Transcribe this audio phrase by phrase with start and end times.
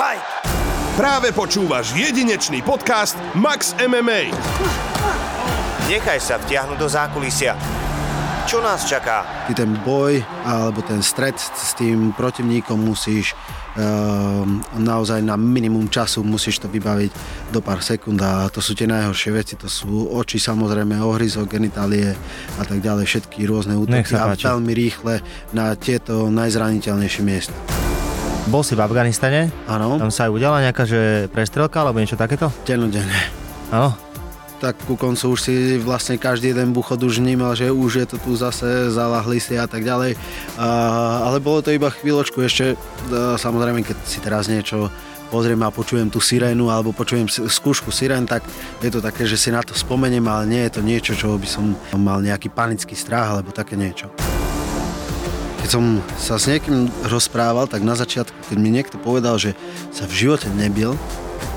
[0.00, 0.24] Fight!
[0.96, 4.32] Práve počúvaš jedinečný podcast Max MMA.
[5.92, 7.52] Nechaj sa vtiahnuť do zákulisia.
[8.48, 9.44] Čo nás čaká?
[9.44, 13.36] Ty ten boj alebo ten stret s tým protivníkom musíš
[13.76, 14.48] uh,
[14.80, 17.12] naozaj na minimum času musíš to vybaviť
[17.52, 22.16] do pár sekúnd a to sú tie najhoršie veci, to sú oči samozrejme, ohryzok, genitálie
[22.56, 25.20] a tak ďalej, všetky rôzne útoky a veľmi rýchle
[25.52, 27.89] na tieto najzraniteľnejšie miesta.
[28.50, 29.54] Bol si v Afganistane?
[29.70, 29.94] Áno.
[29.94, 32.50] Tam sa aj udiala nejaká že prestrelka alebo niečo takéto?
[32.66, 33.30] Dennodenne.
[33.70, 33.94] Áno
[34.60, 38.20] tak ku koncu už si vlastne každý jeden buchod už vnímal, že už je to
[38.20, 40.20] tu zase, zalahli si a tak ďalej.
[40.60, 40.68] A,
[41.32, 44.92] ale bolo to iba chvíľočku ešte, a, samozrejme, keď si teraz niečo
[45.32, 48.44] pozriem a počujem tú sirénu alebo počujem skúšku sirén, tak
[48.84, 51.48] je to také, že si na to spomeniem, ale nie je to niečo, čo by
[51.48, 54.12] som mal nejaký panický strach alebo také niečo.
[55.70, 59.54] Keď som sa s niekým rozprával, tak na začiatku, keď mi niekto povedal, že
[59.94, 60.98] sa v živote nebil,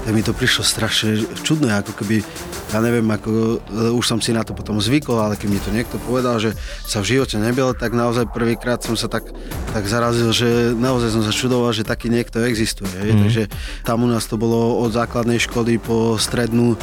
[0.05, 2.21] tak mi to prišlo strašne čudné, ako keby,
[2.69, 5.73] ja neviem, ako, e, už som si na to potom zvykol, ale keď mi to
[5.73, 6.53] niekto povedal, že
[6.85, 9.33] sa v živote nebil, tak naozaj prvýkrát som sa tak,
[9.73, 12.93] tak zarazil, že naozaj som sa čudoval, že taký niekto existuje.
[12.93, 13.17] Mm.
[13.17, 13.43] Takže
[13.81, 16.77] tam u nás to bolo od základnej školy po strednú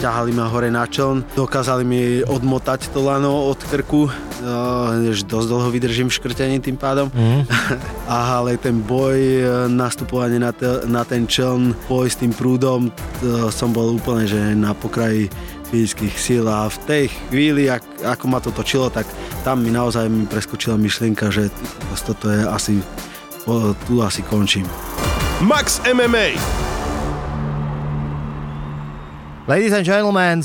[0.00, 4.12] ťahali ma hore na čln, dokázali mi odmotať to lano od krku, uh,
[5.24, 7.48] dosť dlho vydržím škrtení tým pádom, mm.
[8.06, 12.92] ale ten boj, e, nastupovanie na, te, na ten čln, boj s tým prúdom,
[13.50, 15.32] som bol úplne že na pokraji
[15.66, 19.04] fyzických síl a v tej chvíli, ak, ako ma to točilo, tak
[19.42, 21.50] tam mi naozaj mi preskočila myšlienka, že
[22.06, 22.74] toto je asi,
[23.86, 24.66] tu asi končím.
[25.42, 26.38] Max MMA
[29.46, 30.42] Ladies and gentlemen,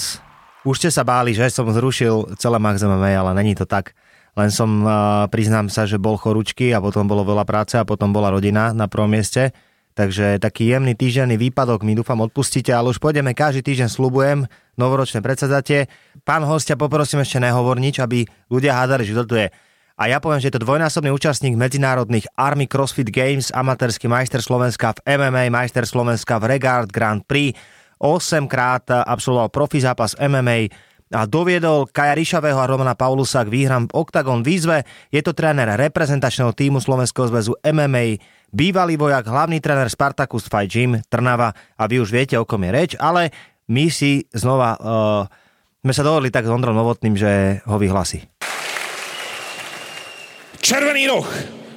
[0.62, 3.98] už ste sa báli, že som zrušil celé Max MMA, ale není to tak.
[4.38, 8.14] Len som, uh, priznám sa, že bol chorúčky a potom bolo veľa práce a potom
[8.14, 9.58] bola rodina na prvom mieste.
[9.98, 14.46] Takže taký jemný týždenný výpadok mi dúfam odpustíte, ale už pôjdeme každý týždeň, slubujem,
[14.78, 15.90] novoročné predsadáte.
[16.22, 19.50] Pán hostia, poprosím ešte nehovor nič, aby ľudia hádali, že toto je.
[19.98, 24.94] A ja poviem, že je to dvojnásobný účastník medzinárodných Army CrossFit Games, amatérsky majster Slovenska
[24.94, 30.74] v MMA, majster Slovenska v Regard Grand Prix, 8 krát absolvoval profi zápas MMA
[31.12, 34.88] a doviedol Kaja Ríšavého a Romana Paulusa k výhram v Octagon výzve.
[35.12, 38.18] Je to tréner reprezentačného týmu Slovenského zväzu MMA,
[38.50, 42.72] bývalý vojak, hlavný tréner Spartacus Fight Gym Trnava a vy už viete, o kom je
[42.72, 43.30] reč, ale
[43.68, 45.24] my si znova, uh,
[45.84, 48.24] sme sa dohodli tak s Ondrom Novotným, že ho vyhlasí.
[50.64, 51.28] Červený roh,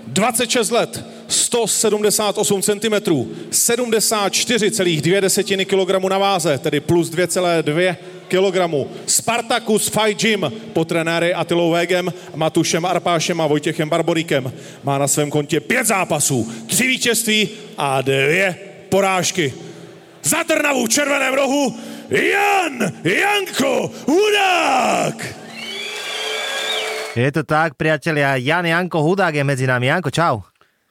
[0.07, 2.95] 26 let, 178 cm,
[3.51, 7.97] 74,2 kg na váze, tedy plus 2,2
[8.29, 8.57] kg.
[9.07, 14.53] Spartacus Fight Gym po trenéry Atilou Vegem, Matušem Arpášem a Vojtěchem Barboríkem.
[14.83, 17.49] Má na svém kontě pět zápasů, tři vítězství
[17.79, 19.55] a dvě porážky.
[20.23, 21.77] Za Trnavu v červeném rohu
[22.11, 25.44] Jan Janko Hudák!
[27.15, 28.35] Je to tak, priatelia.
[28.43, 29.87] Jan Janko Hudák je medzi nami.
[29.87, 30.43] Janko, čau.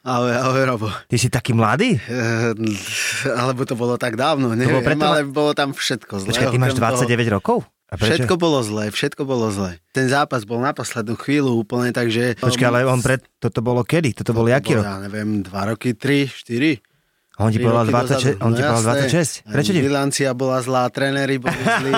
[0.07, 0.88] Ahoj, ahoj, Robo.
[1.11, 2.00] Ty si taký mladý?
[2.07, 2.56] Uh,
[3.28, 5.03] alebo to bolo tak dávno, neviem, bolo preto...
[5.03, 6.28] ale bolo tam všetko zlé.
[6.31, 7.35] Počkaj, ty máš 29 toho...
[7.39, 7.57] rokov?
[7.91, 9.78] A Všetko bolo zlé, všetko bolo zlé.
[9.94, 12.40] Ten zápas bol na poslednú chvíľu úplne, takže...
[12.40, 13.22] Počkaj, ale on pred...
[13.38, 14.17] Toto bolo kedy?
[14.17, 14.84] Toto bol jaký rok?
[14.88, 16.93] Ja neviem, 2 roky, 3, 4.
[17.42, 18.46] On ti povedal 26?
[18.46, 19.50] On no, ti povedal 26?
[19.50, 19.82] Prečo ti?
[19.82, 21.94] Bilancia bola zlá, tréneri boli zlí,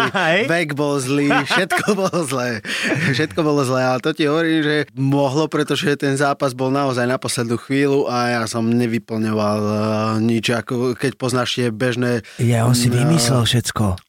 [0.47, 2.63] vek bol zlý, všetko bolo zlé.
[3.11, 7.19] Všetko bolo zlé, ale to ti hovorím, že mohlo, pretože ten zápas bol naozaj na
[7.19, 9.77] poslednú chvíľu a ja som nevyplňoval uh,
[10.23, 12.23] nič, ako keď poznáš tie bežné...
[12.39, 13.99] Ja, on si vymyslel všetko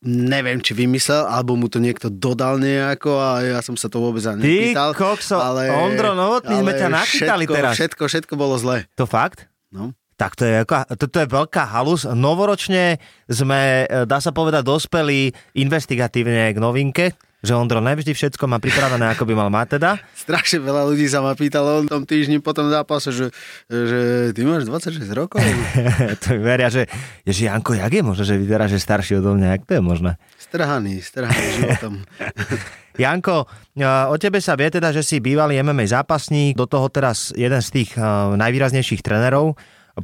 [0.00, 4.24] neviem, či vymyslel, alebo mu to niekto dodal nejako a ja som sa to vôbec
[4.24, 4.96] ani nepýtal.
[4.96, 7.72] Ty kokso, ale, Ondro Novotný sme ťa nachytali všetko, teraz.
[7.76, 8.88] Všetko, všetko bolo zlé.
[8.96, 9.52] To fakt?
[9.68, 9.92] No.
[10.20, 10.68] Tak to je,
[11.00, 12.04] toto je veľká halus.
[12.04, 18.60] Novoročne sme, e, dá sa povedať, dospeli investigatívne k novinke, že Ondro nevždy všetko má
[18.60, 19.96] pripravené, ako by mal mať teda.
[20.28, 23.32] Strašne veľa ľudí sa ma pýtalo v tom týždni po tom zápase, že,
[23.72, 24.00] že
[24.36, 25.40] ty máš 26 rokov.
[26.20, 26.84] to mi veria, že,
[27.24, 30.20] že Janko, jak je možné, že vyzerá, že starší odo mňa, jak to je možné?
[30.36, 31.92] Strhaný, strhaný životom.
[33.08, 37.32] Janko, e, o tebe sa vie teda, že si bývalý MMA zápasník, do toho teraz
[37.32, 38.04] jeden z tých e,
[38.36, 39.56] najvýraznejších trénerov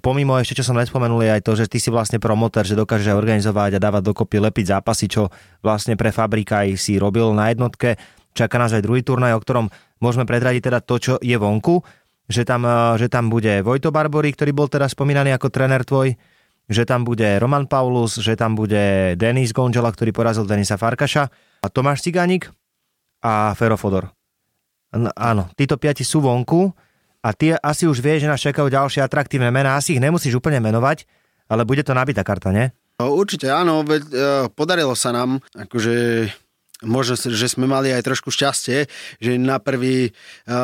[0.02, 3.14] Pomimo ešte, čo som nespomenul, je aj to, že ty si vlastne promoter, že dokáže
[3.14, 5.30] organizovať a dávať dokopy, lepiť zápasy, čo
[5.62, 7.94] vlastne pre Fabrika aj si robil na jednotke.
[8.34, 9.70] Čaká nás aj druhý turnaj, o ktorom
[10.02, 11.80] môžeme predradiť teda to, čo je vonku,
[12.26, 16.18] že tam, e, že tam bude Vojto Barbory, ktorý bol teraz spomínaný ako tréner tvoj,
[16.66, 21.30] že tam bude Roman Paulus, že tam bude Denis Gonžela, ktorý porazil Denisa Farkaša
[21.62, 22.50] a Tomáš Cigánik
[23.22, 24.10] a Fero Fodor.
[24.96, 26.85] Áno, títo piati sú vonku
[27.26, 30.62] a ty asi už vieš, že nás čakajú ďalšie atraktívne mená, asi ich nemusíš úplne
[30.62, 31.02] menovať,
[31.50, 32.70] ale bude to nabitá karta, nie?
[33.02, 34.16] No, určite áno, veď, e,
[34.54, 35.94] podarilo sa nám, akože
[36.84, 38.84] možno, že sme mali aj trošku šťastie,
[39.16, 40.12] že na prvý,
[40.44, 40.56] e,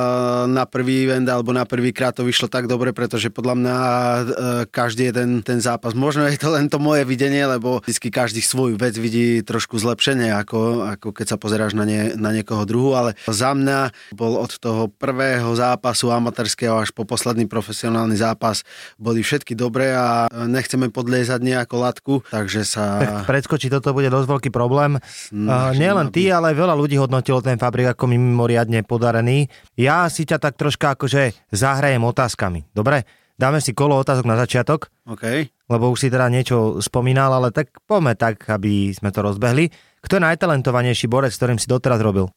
[0.49, 4.23] na prvý event alebo na prvý krát to vyšlo tak dobre, pretože podľa mňa e,
[4.69, 8.77] každý jeden ten zápas, možno je to len to moje videnie, lebo vždy každý svoju
[8.77, 13.17] vec vidí trošku zlepšenie, ako, ako keď sa pozeráš na, nie, na niekoho druhu, ale
[13.25, 18.65] za mňa bol od toho prvého zápasu amatérského až po posledný profesionálny zápas
[18.97, 22.85] boli všetky dobré a nechceme podliezať nejakú latku, takže sa...
[23.01, 24.99] Tak preskočiť toto bude dosť veľký problém.
[25.31, 29.47] Uh, nielen ty, ale veľa ľudí hodnotilo ten Fabrik ako mimoriadne podarený.
[29.79, 32.73] Ja si ťa tak troška akože zahrajem otázkami.
[32.75, 33.07] Dobre?
[33.37, 35.25] Dáme si kolo otázok na začiatok, OK.
[35.67, 39.73] lebo už si teda niečo spomínal, ale tak poďme tak, aby sme to rozbehli.
[39.99, 42.31] Kto je najtalentovanejší borec, ktorým si doteraz robil?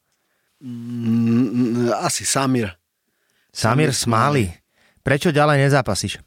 [0.58, 2.74] Mm, asi Samir.
[3.52, 4.46] Samir Samir Smáli.
[5.06, 6.18] Prečo ďalej nezápasíš?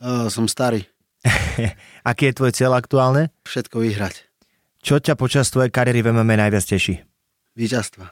[0.00, 0.88] Uh, som starý.
[2.08, 3.28] Aký je tvoj cieľ aktuálne?
[3.44, 4.31] Všetko vyhrať.
[4.82, 7.06] Čo ťa počas tvojej kariéry v MMA najviac teší?
[7.54, 8.10] Víťazstva.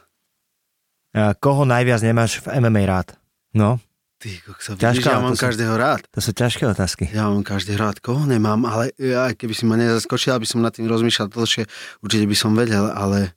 [1.11, 3.19] A koho najviac nemáš v MMA rád?
[3.51, 3.83] No,
[4.21, 6.05] Ty, Ťažká, vidíš, ja mám každého rád.
[6.13, 7.09] to sú ťažké otázky.
[7.09, 10.69] Ja mám každý rád, koho nemám, ale ja, keby si ma nezaskočil, aby som nad
[10.71, 11.65] tým rozmýšľal dlhšie,
[12.05, 13.33] určite by som vedel, ale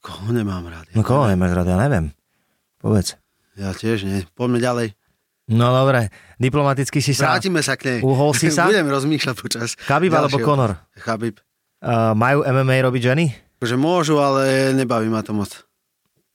[0.00, 0.88] koho nemám rád?
[0.88, 2.16] Ja, No koho nemáš rád, ja neviem.
[2.80, 3.20] Povedz.
[3.60, 4.24] ja tiež nie.
[4.32, 4.96] Poďme ďalej.
[5.52, 6.08] No dobre,
[6.40, 7.36] diplomaticky si sa...
[7.36, 7.98] Vrátime sa k nej.
[8.00, 8.66] Uhol si sa?
[8.72, 9.76] Budem rozmýšľať počas.
[9.84, 10.40] Khabib alebo.
[10.40, 10.80] Conor?
[10.96, 11.44] Chabib.
[11.82, 13.24] Uh, majú MMA robiť ženy?
[13.58, 15.50] Že môžu, ale nebaví ma to moc.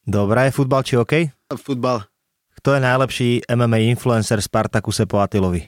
[0.03, 1.31] Dobre, futbal či OK?
[1.55, 2.03] Futbal.
[2.59, 5.63] Kto je najlepší MMA influencer Spartakuse po Atilovi?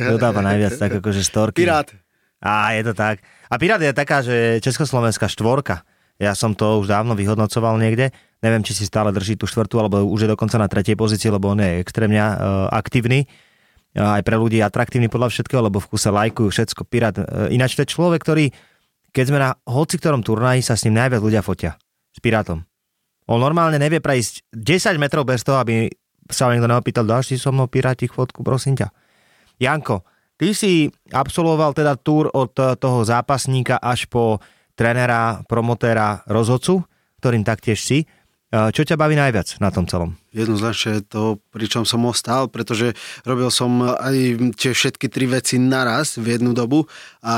[0.00, 1.60] Kto dáva najviac tak akože storky?
[1.60, 1.92] Pirát.
[2.40, 3.20] Á, je to tak.
[3.52, 5.84] A Pirát je taká, že československá štvorka.
[6.16, 8.10] Ja som to už dávno vyhodnocoval niekde.
[8.40, 11.52] Neviem, či si stále drží tú štvrtú, alebo už je dokonca na tretej pozícii, lebo
[11.52, 13.26] on je extrémne uh, aktívny.
[13.96, 16.82] Aj pre ľudí atraktívny podľa všetkého, lebo v kuse lajkujú všetko.
[16.86, 17.16] Pirát.
[17.16, 18.52] Uh, ináč to je človek, ktorý,
[19.10, 21.80] keď sme na hoci ktorom turnaji, sa s ním najviac ľudia fotia.
[22.12, 22.62] S Pirátom.
[23.28, 25.92] On normálne nevie prejsť 10 metrov bez toho, aby
[26.28, 28.88] sa niekto neopýtal, dáš si so mnou Pirátik fotku, prosím ťa.
[29.58, 30.04] Janko,
[30.36, 34.40] ty si absolvoval teda túr od eh, toho zápasníka až po
[34.78, 36.84] trénera, promotéra, rozhodcu,
[37.18, 38.06] ktorým taktiež si.
[38.48, 40.16] Čo ťa baví najviac na tom celom?
[40.32, 42.96] Jednoznačne to, pričom som ostal, pretože
[43.28, 44.16] robil som aj
[44.56, 46.88] tie všetky tri veci naraz v jednu dobu
[47.20, 47.36] a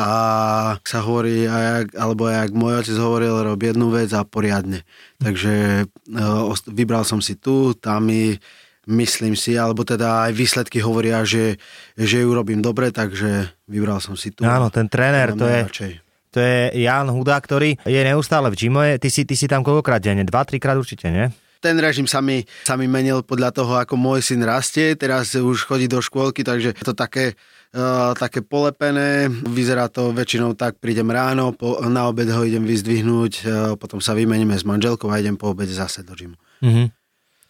[0.87, 4.87] sa hovorí, aj, alebo aj jak môj otec hovoril, rob jednu vec a poriadne.
[5.19, 6.25] Takže e,
[6.71, 8.39] vybral som si tu, tam mi
[8.87, 11.59] myslím si, alebo teda aj výsledky hovoria, že,
[11.99, 14.47] že ju robím dobre, takže vybral som si tu.
[14.47, 15.93] Áno, ten tréner, to je, najradšej.
[16.31, 18.93] To je Jan Huda, ktorý je neustále v gymoje.
[19.03, 20.23] Ty si, ty si tam koľkokrát denne?
[20.23, 21.27] Dva, trikrát určite, nie?
[21.61, 24.97] ten režim sa mi, sa mi menil podľa toho, ako môj syn rastie.
[24.97, 27.37] Teraz už chodí do škôlky, takže je to také,
[27.77, 29.29] uh, také polepené.
[29.29, 34.17] Vyzerá to väčšinou tak, prídem ráno, po, na obed ho idem vyzdvihnúť, uh, potom sa
[34.17, 36.35] vymeníme s manželkou a idem po obede zase do gymu.
[36.65, 36.97] Mhm.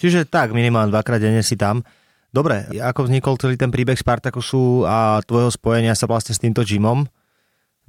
[0.01, 1.85] Čiže tak, minimálne dvakrát denne si tam.
[2.31, 7.05] Dobre, ako vznikol celý ten príbeh Spartakusu a tvojho spojenia sa vlastne s týmto gymom?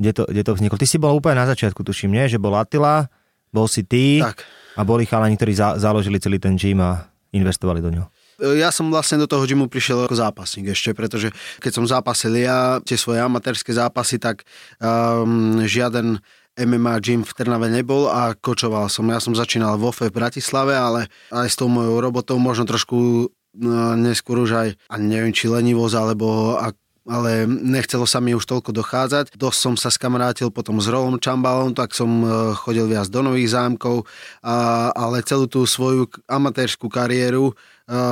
[0.01, 0.81] Kde to, kde to vzniklo?
[0.81, 2.25] Ty si bol úplne na začiatku, tuším, nie?
[2.25, 3.05] Že bol Attila,
[3.53, 4.41] bol si ty Tak.
[4.73, 8.09] a boli chalani, ktorí za, založili celý ten gym a investovali do ňoho.
[8.57, 11.29] Ja som vlastne do toho gymu prišiel ako zápasník ešte, pretože
[11.61, 14.49] keď som zápasil ja tie svoje amatérske zápasy, tak
[14.81, 16.17] um, žiaden
[16.57, 19.05] MMA gym v Trnave nebol a kočoval som.
[19.13, 23.29] Ja som začínal vo FE v Bratislave, ale aj s tou mojou robotou možno trošku
[23.55, 26.75] no, neskôr už aj, a neviem, či lenivosť, alebo ak,
[27.09, 29.33] ale nechcelo sa mi už toľko dochádzať.
[29.33, 33.57] Dosť som sa skamarátil potom s Rolom Čambalom, tak som e, chodil viac do Nových
[33.57, 34.05] zámkov,
[34.45, 37.53] a, ale celú tú svoju amatérskú kariéru e,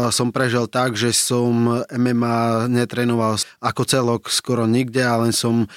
[0.10, 5.68] som prežil tak, že som MMA netrénoval ako celok skoro nikde, ale len som e,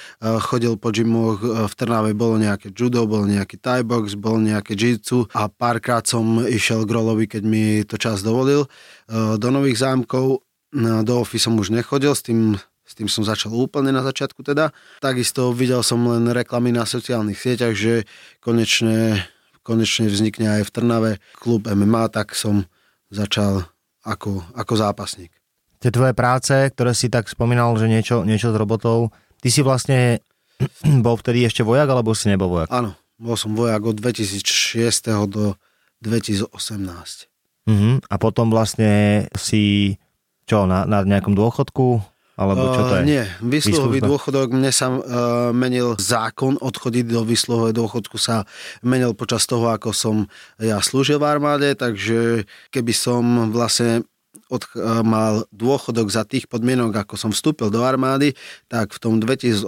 [0.41, 5.29] chodil po gymoch v Trnave, bolo nejaké judo, bol nejaký thai box, bol nejaké jitsu
[5.37, 8.65] a párkrát som išiel k Rolovi, keď mi to čas dovolil.
[9.13, 10.41] Do Nových zámkov
[10.73, 12.57] No, do office som už nechodil, s tým,
[12.93, 14.69] s tým som začal úplne na začiatku teda.
[15.01, 18.05] Takisto videl som len reklamy na sociálnych sieťach, že
[18.37, 19.17] konečne,
[19.65, 22.69] konečne vznikne aj v Trnave klub MMA, tak som
[23.09, 23.65] začal
[24.05, 25.33] ako, ako zápasník.
[25.81, 29.09] Tie tvoje práce, ktoré si tak spomínal, že niečo, niečo s robotou,
[29.41, 30.21] ty si vlastne
[31.05, 32.69] bol vtedy ešte vojak, alebo si nebol vojak?
[32.69, 34.45] Áno, bol som vojak od 2006.
[35.33, 35.57] do
[36.05, 36.53] 2018.
[36.53, 37.97] Uh-huh.
[38.05, 39.95] A potom vlastne si
[40.45, 42.12] čo, na, na nejakom dôchodku?
[42.33, 43.03] Alebo čo to je?
[43.03, 44.09] Uh, nie, výsluhový Výslužba.
[44.09, 44.99] dôchodok, mne sa uh,
[45.53, 48.49] menil zákon, odchodiť do výsluhového dôchodku sa
[48.81, 50.15] menil počas toho, ako som
[50.57, 54.01] ja slúžil v armáde, takže keby som vlastne
[54.49, 54.63] od,
[55.05, 58.33] mal dôchodok za tých podmienok, ako som vstúpil do armády,
[58.69, 59.65] tak v tom 2018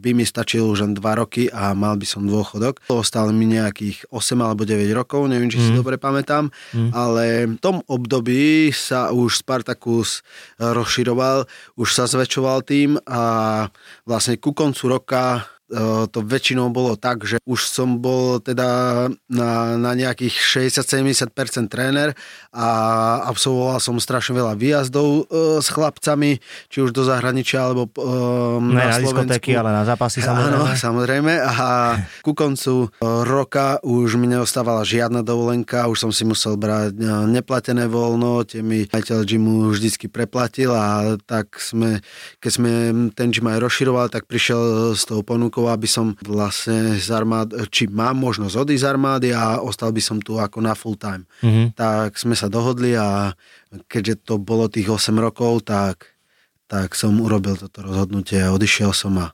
[0.00, 2.80] by mi stačilo už len 2 roky a mal by som dôchodok.
[2.92, 5.64] Ostalo mi nejakých 8 alebo 9 rokov, neviem, či mm.
[5.64, 6.90] si dobre pamätám, mm.
[6.92, 10.24] ale v tom období sa už Spartacus
[10.60, 13.22] rozširoval, už sa zväčšoval tým a
[14.04, 15.55] vlastne ku koncu roka
[16.10, 22.14] to väčšinou bolo tak, že už som bol teda na, na nejakých 60-70% tréner
[22.54, 22.68] a
[23.26, 25.22] absolvoval som strašne veľa výjazdov e,
[25.58, 26.38] s chlapcami,
[26.70, 28.06] či už do zahraničia alebo e,
[28.62, 30.54] ne, na, na diskotéky, ale na zápasy samozrejme.
[30.54, 31.32] Áno, samozrejme.
[31.42, 31.66] A
[32.22, 36.94] ku koncu roka už mi neostávala žiadna dovolenka, už som si musel brať
[37.26, 41.98] neplatené voľno, tie mi majiteľ gymu vždycky preplatil a tak sme,
[42.38, 42.72] keď sme
[43.18, 47.56] ten gym aj rozširoval, tak prišiel s tou ponukou rokov, aby som vlastne z armády,
[47.72, 51.24] či mám možnosť odísť z armády a ostal by som tu ako na full time.
[51.40, 51.72] Mm-hmm.
[51.72, 53.32] Tak sme sa dohodli a
[53.88, 56.12] keďže to bolo tých 8 rokov, tak,
[56.68, 59.32] tak som urobil toto rozhodnutie a odišiel som a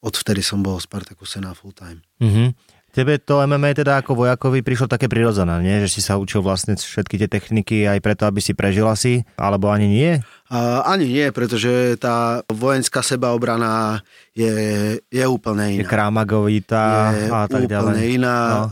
[0.00, 2.00] odvtedy som bol v Spartakuse na full time.
[2.24, 2.78] Mm-hmm.
[2.88, 5.84] Tebe to MMA teda ako vojakovi prišlo také prirodzené, nie?
[5.84, 9.68] Že si sa učil vlastne všetky tie techniky aj preto, aby si prežil asi, alebo
[9.68, 10.24] ani nie?
[10.48, 14.00] Uh, ani nie, pretože tá vojenská sebaobrana
[14.38, 14.54] je,
[15.10, 15.82] je úplne iná.
[15.82, 18.14] Je krámagovitá je a tak úplne ďalej.
[18.22, 18.38] iná.
[18.38, 18.62] No.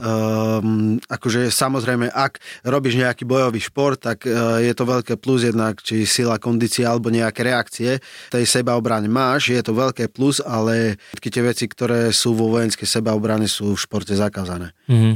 [0.62, 5.82] Um, akože samozrejme, ak robíš nejaký bojový šport, tak uh, je to veľké plus jednak,
[5.82, 7.98] či sila, kondícia alebo nejaké reakcie.
[8.30, 12.86] Tej sebaobrane máš, je to veľké plus, ale všetky tie veci, ktoré sú vo vojenskej
[12.86, 14.70] sebaobrane, sú v športe zakázané.
[14.86, 15.14] Mm-hmm.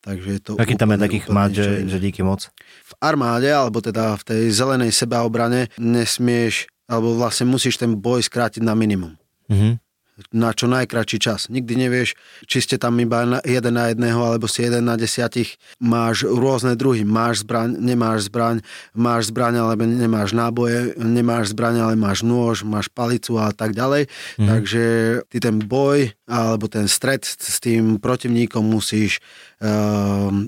[0.00, 2.48] Takže je to Aký tam je takých mať, že, že díky moc?
[2.88, 8.64] V armáde, alebo teda v tej zelenej sebaobrane nesmieš, alebo vlastne musíš ten boj skrátiť
[8.64, 9.20] na minimum.
[9.50, 9.90] Mm-hmm
[10.28, 11.48] na čo najkračší čas.
[11.48, 12.12] Nikdy nevieš,
[12.44, 15.56] či ste tam iba na, jeden na jedného, alebo si jeden na desiatich.
[15.80, 17.08] Máš rôzne druhy.
[17.08, 18.60] Máš zbraň, nemáš zbraň,
[18.92, 24.12] máš zbraň, ale nemáš náboje, nemáš zbraň, ale máš nôž, máš palicu a tak ďalej.
[24.36, 24.48] Mm.
[24.48, 24.84] Takže
[25.32, 29.18] ty ten boj alebo ten stred s tým protivníkom musíš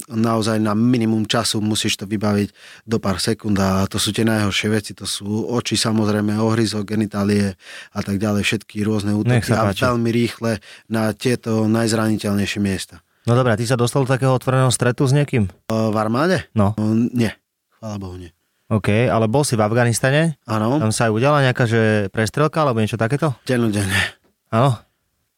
[0.09, 2.49] naozaj na minimum času musíš to vybaviť
[2.89, 7.53] do pár sekúnd a to sú tie najhoršie veci, to sú oči samozrejme, ohryzok, genitálie
[7.93, 13.05] a tak ďalej, všetky rôzne útoky a veľmi rýchle na tieto najzraniteľnejšie miesta.
[13.29, 15.47] No dobré, ty sa dostal do takého otvoreného stretu s niekým?
[15.71, 16.49] Uh, v armáde?
[16.57, 16.75] No.
[16.75, 17.31] Uh, nie,
[17.79, 18.33] chvála Bohu nie.
[18.73, 20.41] OK, ale bol si v Afganistane?
[20.49, 20.81] Áno.
[20.81, 23.37] Tam sa aj udiala nejaká, že prestrelka alebo niečo takéto?
[23.45, 24.17] Dennodenne.
[24.49, 24.81] Áno.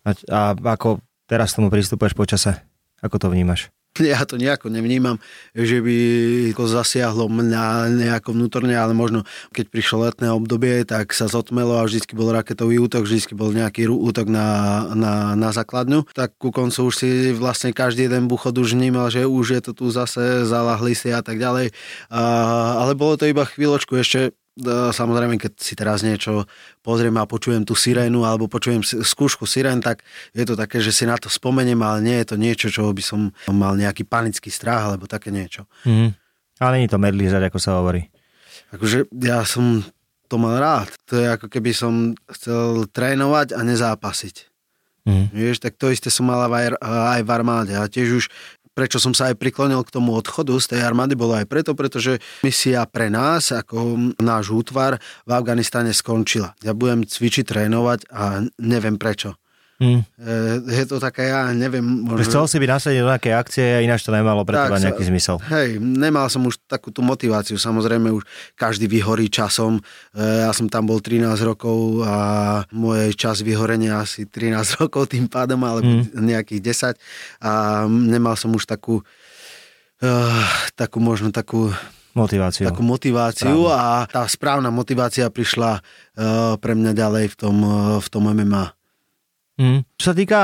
[0.07, 2.74] A, a ako teraz k tomu pristupuješ počase?
[3.05, 3.69] Ako to vnímaš?
[3.95, 5.23] Ja to nejako nevnímam,
[5.55, 5.99] že by
[6.59, 9.23] to zasiahlo mňa nejako vnútorne, ale možno
[9.55, 13.87] keď prišlo letné obdobie, tak sa zotmelo a vždycky bol raketový útok, vždycky bol nejaký
[13.87, 16.11] útok na, na, na základňu.
[16.11, 19.71] Tak ku koncu už si vlastne každý jeden buchod už vnímal, že už je to
[19.79, 21.71] tu zase, zalahli si a tak ďalej.
[22.11, 22.23] A,
[22.83, 24.35] ale bolo to iba chvíľočku ešte
[24.95, 26.47] samozrejme, keď si teraz niečo
[26.81, 31.05] pozriem a počujem tú sirénu alebo počujem skúšku sirén, tak je to také, že si
[31.05, 34.87] na to spomeniem, ale nie je to niečo, čo by som mal nejaký panický strach
[34.87, 35.67] alebo také niečo.
[35.83, 36.15] Mm.
[36.63, 38.07] Ale nie je to medlízať, ako sa hovorí.
[38.71, 39.83] Akože ja som
[40.31, 40.91] to mal rád.
[41.11, 44.51] To je ako keby som chcel trénovať a nezápasiť.
[45.05, 45.35] Mm.
[45.35, 47.75] Vieš, tak to isté som mal aj, aj v armáde.
[47.77, 48.25] A tiež už
[48.75, 52.19] prečo som sa aj priklonil k tomu odchodu z tej armády, bolo aj preto, pretože
[52.43, 56.59] misia pre nás, ako náš útvar v Afganistane skončila.
[56.61, 59.39] Ja budem cvičiť, trénovať a neviem prečo.
[59.85, 60.01] Hmm.
[60.65, 61.85] Je to také, ja neviem...
[61.85, 62.25] Možno...
[62.25, 65.37] Chcel si byť nasledne do nejakej akcie a ináč to nemalo pre teba nejaký zmysel.
[65.53, 67.61] Hej, nemal som už takú tú motiváciu.
[67.61, 68.25] Samozrejme už
[68.57, 69.79] každý vyhorí časom.
[70.17, 72.17] E, ja som tam bol 13 rokov a
[72.73, 76.17] môj čas vyhorenia asi 13 rokov tým pádom, alebo hmm.
[76.17, 77.45] nejakých 10.
[77.45, 81.71] A nemal som už takú uh, takú možno takú
[82.15, 82.71] motiváciu.
[82.71, 84.07] Takú motiváciu správna.
[84.07, 85.83] a tá správna motivácia prišla
[86.63, 87.57] pre mňa ďalej v tom,
[87.99, 88.71] v tom MMA.
[89.61, 89.87] Mm.
[89.99, 90.41] Čo sa týka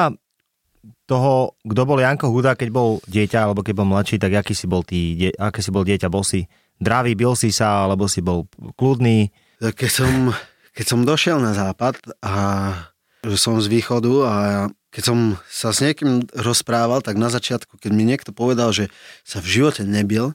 [1.05, 4.71] toho, kto bol Janko Huda, keď bol dieťa, alebo keď bol mladší, tak aký si
[4.71, 6.07] bol, tý, die, aké si bol dieťa?
[6.07, 6.47] Bol si
[6.79, 8.47] dravý, bil si sa, alebo si bol
[8.79, 9.35] kľudný?
[9.61, 10.33] Keď som,
[10.73, 12.35] keď som došiel na západ a
[13.21, 14.35] že som z východu a
[14.91, 18.89] keď som sa s niekým rozprával, tak na začiatku, keď mi niekto povedal, že
[19.23, 20.33] sa v živote nebil,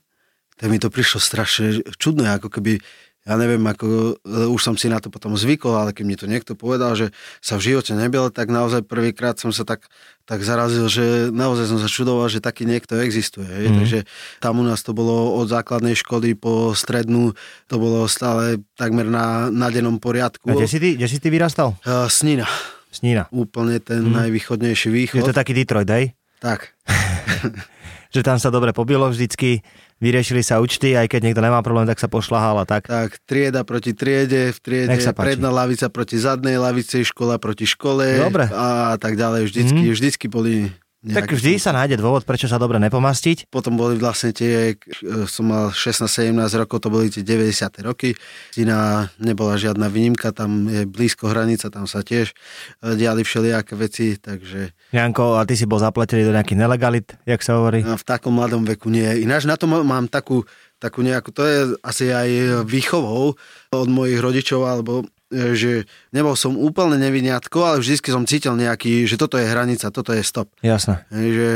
[0.56, 2.80] tak mi to prišlo strašne čudné, ako keby
[3.26, 6.30] ja neviem, ako e, už som si na to potom zvykol, ale keď mi to
[6.30, 7.10] niekto povedal, že
[7.42, 9.90] sa v živote nebil, tak naozaj prvýkrát som sa tak,
[10.30, 13.50] tak zarazil, že naozaj som sa čudoval, že taký niekto existuje.
[13.50, 13.82] Mm.
[13.82, 14.00] Takže
[14.38, 17.34] tam u nás to bolo od základnej školy po strednú,
[17.66, 20.46] to bolo stále takmer na, na dennom poriadku.
[20.46, 21.74] A kde si ty, kde si ty vyrastal?
[21.82, 22.46] Uh, Snína.
[22.94, 23.26] Snína.
[23.34, 24.22] Úplne ten mm.
[24.22, 25.18] najvýchodnejší východ.
[25.18, 26.14] Je to taký Detroit, hej?
[26.38, 26.78] Tak.
[28.16, 29.60] že tam sa dobre pobilo vždycky,
[29.98, 32.86] vyriešili sa účty, aj keď niekto nemá problém, tak sa pošľahal a tak.
[32.86, 35.34] Tak trieda proti triede, v triede Nech sa páči.
[35.34, 38.46] predná lavica proti zadnej lavici, škola proti škole Dobre.
[38.48, 39.42] a tak ďalej.
[39.46, 39.94] Vždycky, Mhm.
[39.94, 40.54] vždycky boli
[41.06, 43.54] Tak vždy sa nájde dôvod, prečo sa dobre nepomastiť.
[43.54, 47.86] Potom boli vlastne tie, e, som mal 16-17 rokov, to boli tie 90.
[47.86, 48.18] roky.
[48.50, 52.36] Sina nebola žiadna výnimka, tam je blízko hranica, tam sa tiež e,
[52.98, 57.62] diali všelijaké veci, takže Janko, a ty si bol zapletený do nejakých nelegalit, jak sa
[57.62, 57.86] hovorí?
[57.86, 59.06] v takom mladom veku nie.
[59.22, 60.42] Ináč na to má- mám takú,
[60.82, 63.38] takú nejakú, to je asi aj výchovou
[63.72, 69.18] od mojich rodičov, alebo že nebol som úplne neviniatko, ale vždy som cítil nejaký, že
[69.18, 70.54] toto je hranica, toto je stop.
[70.62, 71.02] Jasné.
[71.10, 71.50] Hej, Že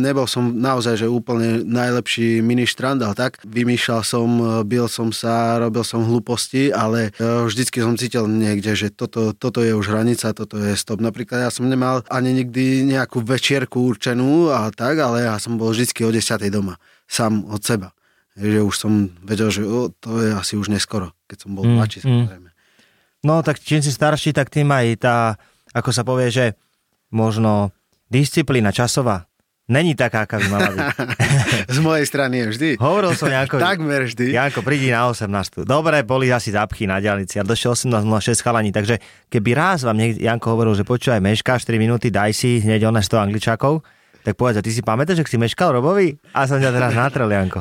[0.00, 3.44] nebol som naozaj že úplne najlepší ministrant, ale tak.
[3.44, 4.28] Vymýšľal som,
[4.64, 9.60] bil som sa, robil som hlúposti, ale e, vždycky som cítil niekde, že toto, toto
[9.60, 11.04] je už hranica, toto je stop.
[11.04, 15.76] Napríklad ja som nemal ani nikdy nejakú večierku určenú a tak, ale ja som bol
[15.76, 16.40] vždycky o 10.
[16.48, 17.92] doma, sám od seba.
[18.34, 18.92] Že už som
[19.22, 22.43] vedel, že o, to je asi už neskoro, keď som bol Mm, mladší mm.
[23.24, 25.16] No tak čím si starší, tak tým aj tá,
[25.72, 26.46] ako sa povie, že
[27.08, 27.72] možno
[28.12, 29.24] disciplína časová
[29.64, 30.86] není taká, aká by mala byť.
[31.76, 32.68] Z mojej strany je vždy.
[32.76, 33.64] Hovoril som Jankovi.
[33.64, 34.36] Takmer vždy.
[34.36, 35.64] Janko, prídi na 18.
[35.64, 39.00] Dobre, boli asi zapchy na diálnici a došiel 18.06 chalani, takže
[39.32, 43.00] keby raz vám niekde Janko hovoril, že počúvaj, meška 4 minúty, daj si hneď one
[43.00, 43.80] 100 angličákov,
[44.24, 46.16] tak povedz, ty si pamätáš, že si meškal Robovi?
[46.32, 47.60] A som ťa teraz natrel, Janko.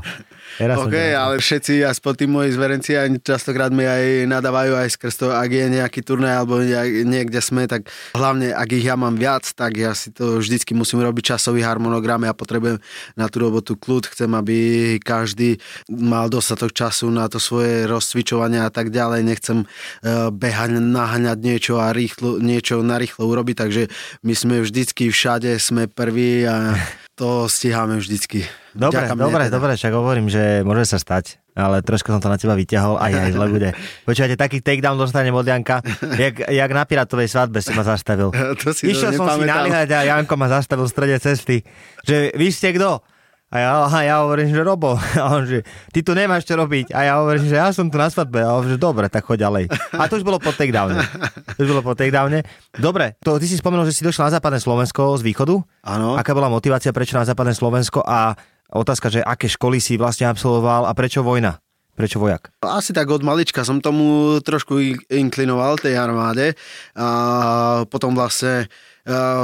[0.61, 2.91] Som OK, ale všetci, aspoň tí moji zverenci,
[3.25, 6.61] častokrát mi aj nadávajú aj skrz to, ak je nejaký turnaj alebo
[7.05, 11.01] niekde sme, tak hlavne ak ich ja mám viac, tak ja si to vždycky musím
[11.01, 12.77] robiť časový harmonogram, ja potrebujem
[13.17, 14.57] na tú robotu kľud, chcem, aby
[15.01, 15.57] každý
[15.89, 21.81] mal dostatok času na to svoje rozcvičovanie a tak ďalej, nechcem eh, behať, naháňať niečo
[21.81, 23.83] a rýchlo, niečo narýchlo urobiť, takže
[24.21, 26.77] my sme vždycky všade, sme prví a
[27.13, 28.45] to stíhame vždycky.
[28.73, 29.53] Dobre, dobre, teda.
[29.53, 33.11] dobre, však hovorím, že môže sa stať, ale trošku som to na teba vyťahol, aj
[33.13, 33.69] aj zle bude.
[34.09, 35.85] Počúvate, taký takedown dostanem od Janka,
[36.17, 38.33] jak, jak na Piratovej svadbe si ma zastavil.
[38.65, 41.61] To si Išiel som si nalihať a Janko ma zastavil v strede cesty,
[42.01, 43.05] že vy ste kto?
[43.53, 44.97] A ja, aha, ja hovorím, že Robo.
[45.21, 45.61] A on, že
[45.93, 46.89] ty tu nemáš čo robiť.
[46.89, 48.41] A ja hovorím, že ja som tu na svadbe.
[48.41, 49.63] A on, že dobre, tak choď ďalej.
[49.93, 50.97] A to už bolo po takedowne.
[51.53, 52.41] To už bolo po takedowne.
[52.73, 55.61] Dobre, to, ty si spomenul, že si došiel na západné Slovensko z východu.
[55.85, 56.17] Áno.
[56.17, 58.33] Aká bola motivácia, prečo na západné Slovensko a
[58.73, 61.61] otázka, že aké školy si vlastne absolvoval a prečo vojna?
[61.93, 62.49] Prečo vojak?
[62.65, 66.57] Asi tak od malička som tomu trošku in- inklinoval tej armáde
[66.97, 68.65] a potom vlastne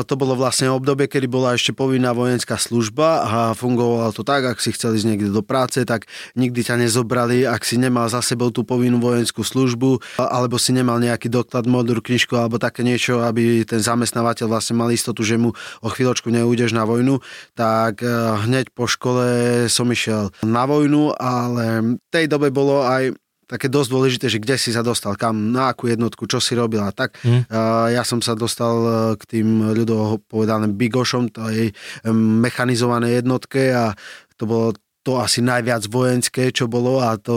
[0.08, 4.64] to bolo vlastne obdobie, kedy bola ešte povinná vojenská služba a fungovalo to tak, ak
[4.64, 6.08] si chceli ísť niekde do práce, tak
[6.40, 11.04] nikdy ťa nezobrali, ak si nemal za sebou tú povinnú vojenskú službu alebo si nemal
[11.04, 15.52] nejaký doklad, modrú knižku alebo také niečo, aby ten zamestnávateľ vlastne mal istotu, že mu
[15.84, 17.20] o chvíľočku neújdeš na vojnu,
[17.52, 18.12] tak eh,
[18.48, 23.12] hneď po škole som išiel na vojnu, ale v tej dobe bolo aj
[23.50, 26.86] také dosť dôležité, že kde si sa dostal, kam, na akú jednotku, čo si robil
[26.86, 27.18] a tak.
[27.26, 27.50] Hm.
[27.50, 31.74] Uh, ja som sa dostal eh, k tým ľudovo povedaným bigošom, tej
[32.06, 33.98] em, mechanizovanej jednotke a
[34.38, 37.36] to bolo to asi najviac vojenské, čo bolo a to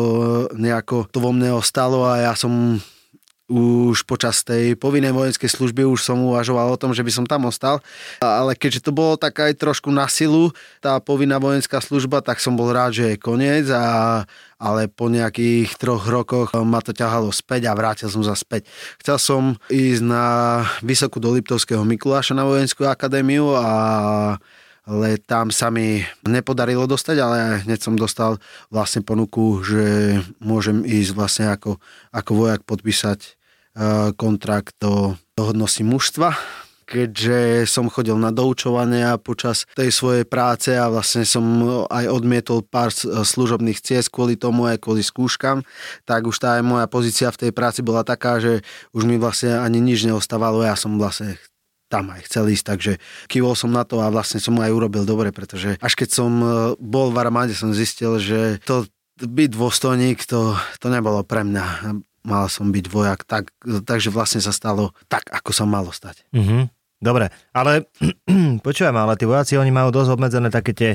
[0.53, 2.77] nejako to vo mne ostalo a ja som
[3.53, 7.45] už počas tej povinnej vojenskej služby už som uvažoval o tom, že by som tam
[7.45, 7.85] ostal,
[8.25, 10.49] ale keďže to bolo tak aj trošku na silu,
[10.81, 14.25] tá povinná vojenská služba, tak som bol rád, že je koniec, a,
[14.57, 18.65] ale po nejakých troch rokoch ma to ťahalo späť a vrátil som sa späť.
[19.05, 20.25] Chcel som ísť na
[20.81, 23.69] Vysokú do Liptovského Mikuláša na vojenskú akadémiu a
[24.83, 31.11] ale tam sa mi nepodarilo dostať, ale hneď som dostal vlastne ponuku, že môžem ísť
[31.15, 31.79] vlastne ako,
[32.11, 33.38] ako vojak podpísať
[34.21, 36.37] kontrakt do, do hodnosti mužstva
[36.93, 41.43] keďže som chodil na doučovania počas tej svojej práce a vlastne som
[41.89, 45.65] aj odmietol pár s- služobných ciest kvôli tomu aj kvôli skúškam,
[46.05, 48.61] tak už tá aj moja pozícia v tej práci bola taká, že
[48.93, 51.41] už mi vlastne ani nič neostávalo, ja som vlastne
[51.89, 52.93] tam aj chcel ísť, takže
[53.29, 56.47] kývol som na to a vlastne som aj urobil dobre, pretože až keď som e,
[56.81, 58.89] bol v armáde, som zistil, že to
[59.21, 61.65] byť dôstojník, to, to nebolo pre mňa.
[62.23, 66.23] Mal som byť vojak, tak, takže vlastne sa stalo tak, ako sa malo stať.
[66.35, 66.71] Mhm.
[67.03, 67.91] Dobre, ale
[68.67, 70.91] počujem, ale tí vojaci, oni majú dosť obmedzené také tie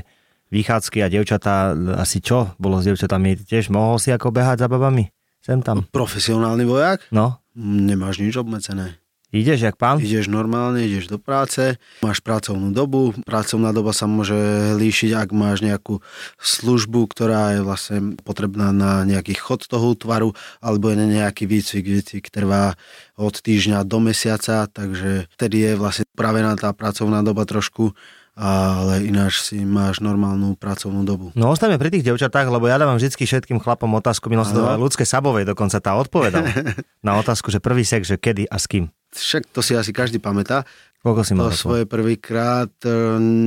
[0.48, 3.36] vychádzky a dievčatá, asi čo bolo s dievčatami?
[3.44, 5.12] Tiež mohol si ako behať za babami?
[5.44, 5.84] Sem tam.
[5.92, 7.04] Profesionálny vojak?
[7.12, 9.02] No, Nemáš nič obmedzené.
[9.32, 10.00] Ideš jak pán?
[10.00, 13.12] Ideš normálne, ideš do práce, máš pracovnú dobu.
[13.28, 14.36] Pracovná doba sa môže
[14.78, 16.00] líšiť, ak máš nejakú
[16.40, 20.32] službu, ktorá je vlastne potrebná na nejaký chod toho útvaru,
[20.64, 21.86] alebo je na nejaký výcvik.
[21.86, 22.80] Výcvik trvá
[23.20, 27.92] od týždňa do mesiaca, takže vtedy je vlastne upravená tá pracovná doba trošku
[28.38, 31.34] ale ináč si máš normálnu pracovnú dobu.
[31.34, 35.10] No ostaňme pri tých devčatách, lebo ja dávam vždy všetkým chlapom otázku, minul som ľudské
[35.10, 36.46] sabovej dokonca tá odpovedal
[37.08, 38.94] na otázku, že prvý sex, že kedy a s kým.
[39.12, 40.68] Však to si asi každý pamätá.
[41.00, 42.92] Koľko si mal To svoje prvýkrát e,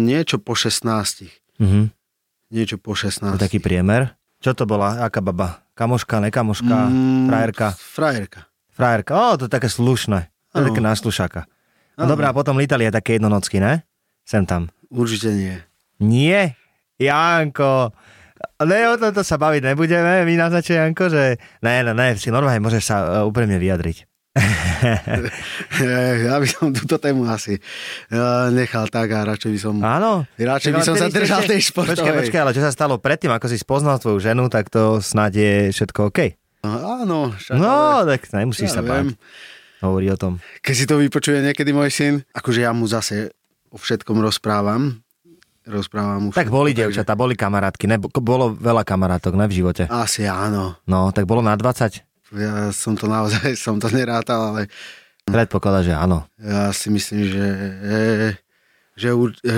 [0.07, 1.29] niečo po 16.
[1.61, 1.92] Mhm.
[2.51, 3.37] Niečo po 16.
[3.37, 4.16] To taký priemer.
[4.40, 5.05] Čo to bola?
[5.05, 5.62] Aká baba?
[5.77, 7.68] Kamoška, nekamoška, Mm, frajerka?
[7.77, 8.40] Frajerka.
[8.73, 9.12] Frajerka.
[9.14, 10.29] Ó, to je také slušné.
[10.51, 11.46] To je také nášlušáka.
[11.94, 12.11] No Áno.
[12.11, 13.85] dobré, a potom lítali aj také jednonocky, ne?
[14.25, 14.73] Sem tam.
[14.90, 15.55] Určite nie.
[16.01, 16.57] Nie,
[16.99, 17.92] Janko.
[18.64, 20.25] Ne, o tomto sa baviť nebudeme.
[20.25, 21.37] My na začne, Janko, že...
[21.61, 24.10] Ne, ne, ne, si normálne môžeš sa uh, úprimne vyjadriť.
[26.27, 27.59] Ja by som túto tému asi
[28.55, 29.75] nechal tak a radšej by som...
[29.83, 30.23] Áno.
[30.38, 31.99] Radšej by ale som sa držal tej športovej.
[31.99, 35.35] Počkaj, počkaj, ale čo sa stalo predtým, ako si spoznal tvoju ženu, tak to snad
[35.35, 36.38] je všetko OK.
[36.62, 39.16] Áno, však, ale No, tak nemusíš ja sa báť.
[39.81, 40.38] Hovorí o tom.
[40.61, 43.33] Keď si to vypočuje niekedy môj syn, akože ja mu zase
[43.73, 45.01] o všetkom rozprávam.
[45.64, 49.88] Rozprávam mu Tak boli dievčatá, boli kamarátky, ne, bolo veľa kamarátok, ne v živote.
[49.88, 50.77] Asi áno.
[50.85, 52.10] No, tak bolo na 20?
[52.35, 54.71] Ja som to naozaj, som to nerátal, ale
[55.31, 56.27] Predpokladá, že áno.
[56.43, 57.47] ja si myslím, že,
[58.99, 59.11] že,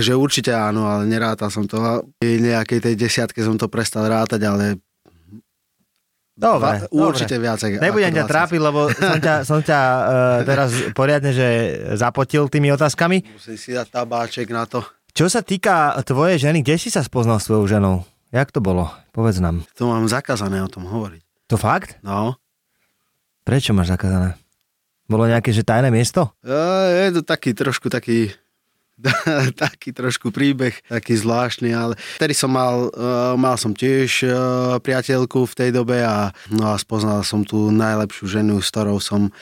[0.05, 1.81] že určite áno, ale nerátal som to.
[1.81, 4.77] A nejakej tej desiatke som to prestal rátať, ale
[6.33, 7.77] Dobre, určite viacej.
[7.77, 8.33] Nebudem ťa 20.
[8.33, 10.05] trápiť, lebo som ťa, som ťa uh,
[10.43, 11.47] teraz poriadne, že
[11.95, 13.37] zapotil tými otázkami.
[13.37, 14.81] Musím si dať tabáček na to.
[15.13, 18.09] Čo sa týka tvojej ženy, kde si sa spoznal s tvojou ženou?
[18.33, 18.89] Jak to bolo?
[19.13, 19.61] Povedz nám.
[19.77, 21.21] To mám zakázané o tom hovoriť.
[21.53, 22.01] To fakt?
[22.01, 22.41] No.
[23.43, 24.39] Prečo máš zakázané?
[25.11, 26.31] Bolo nejaké, že tajné miesto?
[26.47, 28.31] A je to taký trošku taký
[29.59, 32.87] taký trošku príbeh, taký zvláštny, ale vtedy som mal,
[33.35, 34.31] mal som tiež
[34.79, 39.35] priateľku v tej dobe a, no a spoznal som tú najlepšiu ženu, s ktorou som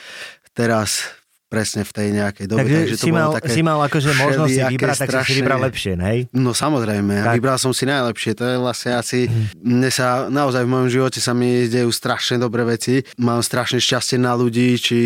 [0.57, 1.20] teraz
[1.51, 2.63] presne v tej nejakej dobe.
[2.63, 5.59] Takže to si mal, také si mal akože možnosť si vybrať, tak si si vybral
[5.67, 6.19] lepšie, hej?
[6.31, 7.27] No samozrejme, Tak.
[7.27, 7.35] tak.
[7.35, 9.27] vybral som si najlepšie, to je vlastne asi,
[9.59, 14.15] mne sa, naozaj v mojom živote sa mi dejú strašne dobré veci, mám strašne šťastie
[14.15, 14.99] na ľudí, či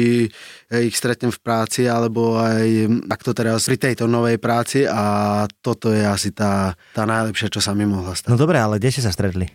[0.70, 6.06] ich stretnem v práci, alebo aj takto teraz pri tejto novej práci a toto je
[6.06, 8.30] asi tá, tá najlepšia, čo sa mi mohla stať.
[8.30, 9.50] No dobre, ale kde ste sa stretli?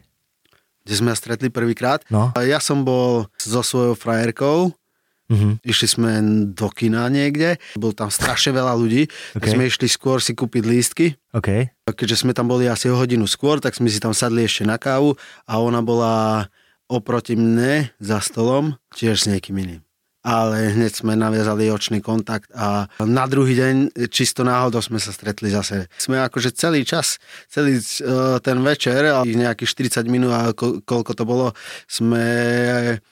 [0.81, 2.03] Kde sme sa stretli prvýkrát?
[2.09, 2.33] No.
[2.41, 4.73] Ja som bol so svojou frajerkou,
[5.31, 5.63] Mhm.
[5.63, 6.11] Išli sme
[6.51, 9.39] do kina niekde, bolo tam strašne veľa ľudí, okay.
[9.39, 9.43] OK.
[9.47, 11.71] tak sme išli skôr si kúpiť lístky OK.
[11.87, 14.75] keďže sme tam boli asi o hodinu skôr, tak sme si tam sadli ešte na
[14.75, 15.15] kávu
[15.47, 16.47] a ona bola
[16.91, 19.81] oproti mne za stolom, tiež s niekým iným.
[20.21, 25.49] Ale hneď sme naviazali očný kontakt a na druhý deň čisto náhodou sme sa stretli
[25.49, 25.89] zase.
[25.97, 27.17] Sme akože celý čas,
[27.49, 31.47] celý uh, ten večer, nejakých 40 minút a ko- koľko to bolo,
[31.89, 32.21] sme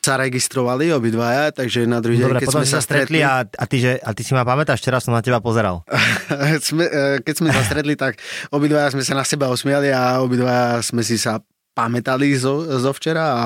[0.05, 3.65] sa registrovali obidvaja, takže na druhý deň, Dobre, keď potom sme sa stretli, a, a,
[3.65, 5.89] ty, že, a ty si ma pamätáš, včera som na teba pozeral.
[6.69, 8.21] sme, e, keď sme sa stretli, tak
[8.53, 11.41] obidvaja sme sa na seba osmiali a obidvaja sme si sa
[11.73, 13.45] pamätali zo, zo včera a,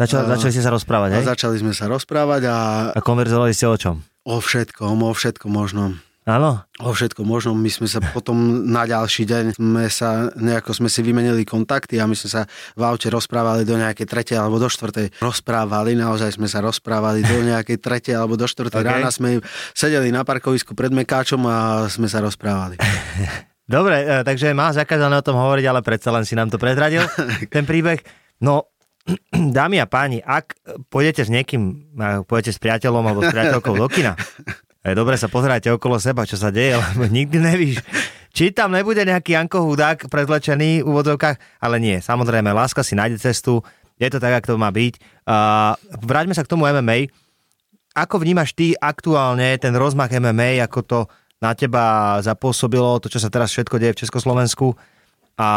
[0.00, 1.24] Začal, A- začali ste sa rozprávať, a hej?
[1.28, 2.56] začali sme sa rozprávať a
[2.96, 4.00] A konverzovali ste o čom?
[4.24, 6.00] o všetkom, o všetkom možnom.
[6.24, 6.62] Áno?
[6.78, 7.56] O všetkom možnom.
[7.56, 8.36] My sme sa potom
[8.68, 12.42] na ďalší deň sme sa, nejako sme si vymenili kontakty a my sme sa
[12.76, 15.16] v aute rozprávali do nejakej tretej alebo do štvrtej.
[15.18, 18.78] Rozprávali, naozaj sme sa rozprávali do nejakej tretej alebo do štvrtej.
[18.78, 18.84] OK.
[18.84, 18.94] Okay.
[19.00, 19.40] Rána sme
[19.72, 22.76] sedeli na parkovisku pred Mekáčom a sme sa rozprávali.
[23.66, 27.06] Dobre, e, takže má zakázané o tom hovoriť, ale predsa len si nám to prezradil,
[27.54, 28.04] ten príbeh.
[28.44, 28.68] No,
[29.58, 30.56] dámy a páni, ak
[30.90, 31.92] pôjdete s niekým,
[32.26, 34.14] pôjdete s priateľom alebo s priateľkou do kina,
[34.98, 37.78] dobre sa pozerajte okolo seba, čo sa deje, lebo nikdy nevíš,
[38.30, 43.18] či tam nebude nejaký Janko Hudák prezlečený v úvodzovkách, ale nie, samozrejme, láska si nájde
[43.18, 43.60] cestu,
[44.00, 44.94] je to tak, ako to má byť.
[45.28, 47.12] Uh, vráťme sa k tomu MMA.
[47.92, 50.98] Ako vnímaš ty aktuálne ten rozmach MMA, ako to
[51.40, 54.72] na teba zapôsobilo, to, čo sa teraz všetko deje v Československu
[55.40, 55.50] a,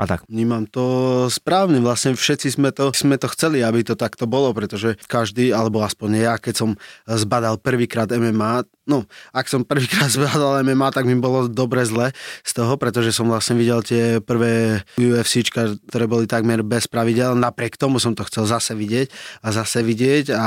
[0.00, 0.24] a tak.
[0.32, 4.96] Vnímam to správne, vlastne všetci sme to, sme to chceli, aby to takto bolo, pretože
[5.04, 6.70] každý, alebo aspoň ja, keď som
[7.04, 12.10] zbadal prvýkrát MMA, no, ak som prvýkrát zbadal MMA, tak mi bolo dobre zle
[12.42, 17.78] z toho, pretože som vlastne videl tie prvé UFCčka, ktoré boli takmer bez pravidel, napriek
[17.78, 19.06] tomu som to chcel zase vidieť
[19.46, 20.46] a zase vidieť a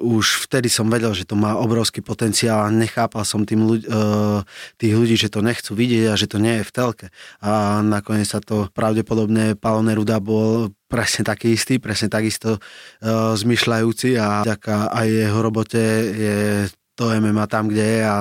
[0.00, 3.84] už vtedy som vedel, že to má obrovský potenciál a nechápal som tým ľudí,
[4.80, 7.06] tých ľudí, že to nechcú vidieť a že to nie je v telke.
[7.44, 14.14] A nakoniec sa to pravdepodobne Palo Neruda bol presne taký istý, presne takisto uh, zmyšľajúci
[14.16, 15.82] a vďaka aj jeho robote
[16.14, 16.36] je
[16.96, 18.16] to MMA tam, kde je a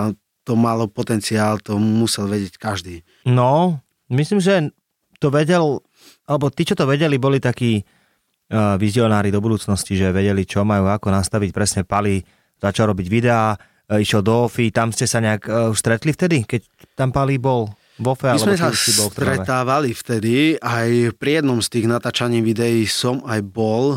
[0.45, 3.01] to malo potenciál, to musel vedieť každý.
[3.25, 3.81] No,
[4.13, 4.69] myslím, že
[5.17, 5.81] to vedel,
[6.29, 10.85] alebo tí, čo to vedeli, boli takí uh, vizionári do budúcnosti, že vedeli, čo majú,
[10.85, 12.21] ako nastaviť presne Pali,
[12.61, 16.45] začal robiť videá, uh, išiel do OFI, tam ste sa nejak uh, už stretli vtedy,
[16.45, 16.61] keď
[16.93, 17.73] tam Pali bol?
[17.95, 23.23] Vofe, My sme sa bol stretávali vtedy, aj pri jednom z tých natáčaní videí som
[23.23, 23.95] aj bol.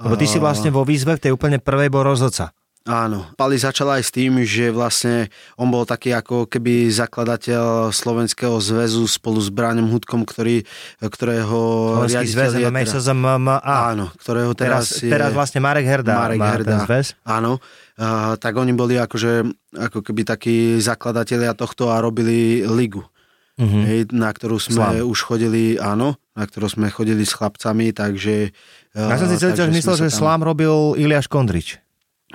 [0.00, 2.56] Lebo ty si vlastne vo výzve v tej úplne prvej bol rozhodca.
[2.84, 3.32] Áno.
[3.34, 9.08] Pali začal aj s tým, že vlastne on bol taký ako keby zakladateľ Slovenského zväzu
[9.08, 10.68] spolu s Bráňom Hudkom, ktorý,
[11.00, 11.60] ktorého
[11.98, 13.56] Slovenský zväz riaditeľ je MMA teraz- MMA.
[13.64, 15.08] Áno, ktorého teraz, Teraz, je...
[15.08, 16.68] teraz vlastne Marek Herda Marek má Herda.
[16.68, 17.06] ten zväz.
[17.24, 17.56] Áno,
[17.96, 19.32] a, tak oni boli akože,
[19.80, 23.00] ako keby takí zakladatelia tohto a robili ligu.
[23.54, 23.80] Mhm.
[23.80, 25.08] Hej, na ktorú sme Slam.
[25.08, 28.50] už chodili, áno, na ktorú sme chodili s chlapcami, takže...
[28.92, 31.78] Ja som si celý čas myslel, že tam- Slám robil Iliáš Kondrič.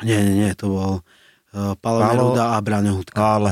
[0.02, 0.92] Nie, nie, nie, to bol
[1.52, 3.18] uh, Palo Palo- Neruda a Braňo Hudka.
[3.18, 3.52] Ale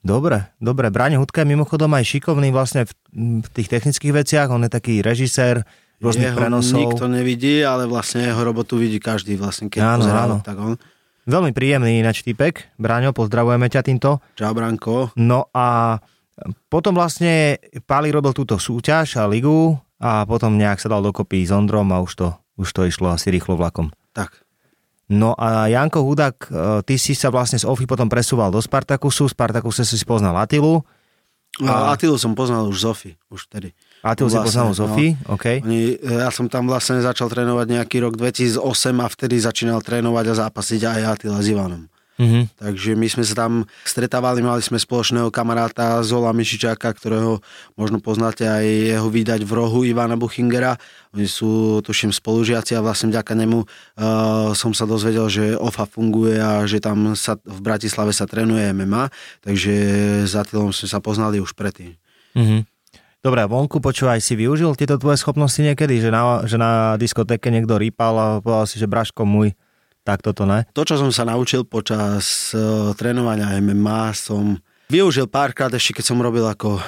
[0.00, 0.88] dobre, dobre.
[0.88, 2.92] Braňo Hudka je mimochodom aj šikovný vlastne v,
[3.40, 4.48] v tých technických veciach.
[4.48, 5.62] On je taký režisér
[6.02, 6.78] rôznych Jeho prenosov.
[6.82, 10.36] nikto nevidí, ale vlastne jeho robotu vidí každý vlastne, keď Áno, pozerá, áno.
[10.42, 10.74] tak on.
[11.22, 12.74] Veľmi príjemný ináč typek.
[12.74, 14.18] Braňo, pozdravujeme ťa týmto.
[14.34, 15.14] Čau, Branko.
[15.14, 16.02] No a
[16.66, 17.54] potom vlastne
[17.86, 22.02] Pali robil túto súťaž a ligu a potom nejak sa dal dokopy s Ondrom a
[22.02, 23.94] už to, už to išlo asi rýchlo vlakom.
[24.10, 24.34] Tak.
[25.10, 26.50] No a Janko Hudák, e,
[26.86, 30.84] ty si sa vlastne z OFI potom presúval do Spartakusu, Spartakuse si poznal Atilu,
[31.60, 31.92] A...
[31.92, 33.76] Atilu som poznal už Zofi, už vtedy.
[34.00, 34.84] Atilu si Vlastne, poznal z no.
[34.88, 35.46] OFI, OK.
[35.68, 38.64] Oni, ja som tam vlastne začal trénovať nejaký rok 2008
[39.04, 41.91] a vtedy začínal trénovať a zápasiť aj Atila s Ivanom.
[42.22, 42.54] Mhm.
[42.54, 47.42] Takže my sme sa tam stretávali, mali sme spoločného kamaráta Zola Mišičáka, ktorého
[47.74, 50.78] možno poznáte aj jeho vydať v rohu Ivana Buchingera.
[51.10, 56.38] Oni sú, tuším, spolužiaci a vlastne vďaka nemu uh, som sa dozvedel, že OFA funguje
[56.38, 59.10] a že tam sa v Bratislave sa trénuje MMA,
[59.42, 59.72] takže
[60.22, 61.98] s Atilom sme sa poznali už predtým.
[62.38, 62.70] Mhm.
[63.22, 67.78] Dobre, vonku počúvaj, si využil tieto tvoje schopnosti niekedy, že na, že na diskotéke niekto
[67.78, 69.54] rýpal a povedal si, že Braško môj,
[70.02, 70.66] tak toto ne?
[70.74, 74.58] To, čo som sa naučil počas uh, trénovania MMA, som
[74.90, 76.82] využil párkrát ešte, keď som robil ako uh,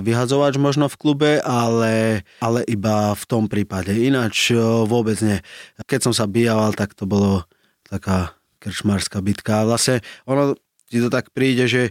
[0.00, 3.92] vyhadzovač možno v klube, ale, ale iba v tom prípade.
[3.92, 5.42] Ináč uh, vôbec nie.
[5.84, 7.44] Keď som sa bijal, tak to bolo
[7.84, 9.66] taká krčmárska bitka.
[9.66, 10.54] Vlastne ono
[10.86, 11.90] ti to tak príde, že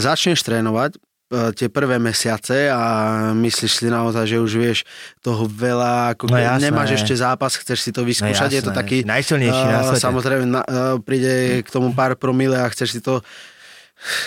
[0.00, 0.96] začneš trénovať,
[1.30, 2.82] tie prvé mesiace a
[3.30, 4.78] myslíš si naozaj, že už vieš
[5.22, 6.66] toho veľa, ako No jasné.
[6.66, 10.02] nemáš ešte zápas, chceš si to vyskúšať, je to taký Najsilnejší na Eh, svete.
[10.02, 13.22] Samozrejme, na, eh, príde k tomu pár promile a chceš si to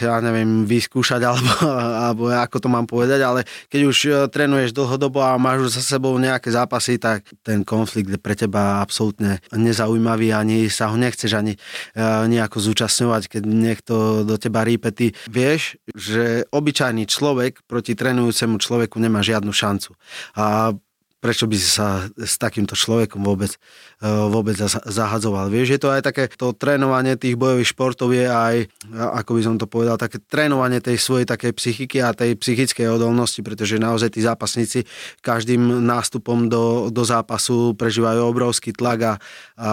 [0.02, 5.20] ja neviem, vyskúšať, alebo, alebo ako to mám povedať, ale keď už eh, trénuješ dlhodobo
[5.22, 10.34] a máš už za sebou nejaké zápasy, tak ten konflikt je pre teba absolútne nezaujímavý,
[10.34, 13.94] ani sa ho nechceš ani uh, nejako zúčastňovať, keď niekto
[14.28, 14.90] do teba rípe.
[14.94, 19.96] Ty vieš, že obyčajný človek proti trénujúcemu človeku nemá žiadnu šancu.
[20.38, 20.76] A
[21.24, 23.56] prečo by si sa s takýmto človekom vôbec,
[24.04, 25.48] eh, vôbec zahadzoval.
[25.48, 29.56] Vieš, je to aj také, to trénovanie tých bojových športov je aj, ako by som
[29.56, 34.20] to povedal, také trénovanie tej svojej takej psychiky a tej psychickej odolnosti, pretože naozaj tí
[34.20, 34.84] zápasníci
[35.24, 39.14] každým nástupom do, do zápasu prežívajú obrovský tlak a,
[39.56, 39.70] a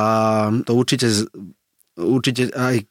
[0.63, 1.11] to určite
[2.01, 2.85] určite aj e,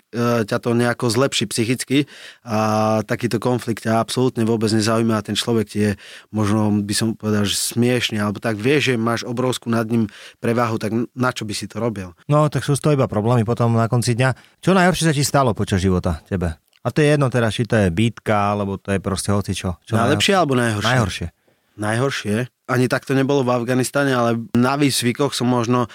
[0.45, 2.06] ťa to nejako zlepší psychicky
[2.45, 5.91] a takýto konflikt ťa absolútne vôbec nezaujíma a ten človek ti je
[6.30, 10.08] možno by som povedal, že smiešne alebo tak vieš, že máš obrovskú nad ním
[10.39, 12.13] prevahu, tak na čo by si to robil?
[12.30, 14.62] No, tak sú toho iba problémy potom na konci dňa.
[14.62, 16.56] Čo najhoršie sa ti stalo počas života tebe?
[16.80, 19.84] A to je jedno teraz, či to je bitka, alebo to je proste hocičo.
[19.84, 20.88] Čo Najlepšie alebo najhoršie?
[20.88, 21.28] Najhoršie.
[21.76, 22.36] Najhoršie?
[22.70, 25.90] Ani tak to nebolo v Afganistane, ale na výsvykoch som možno,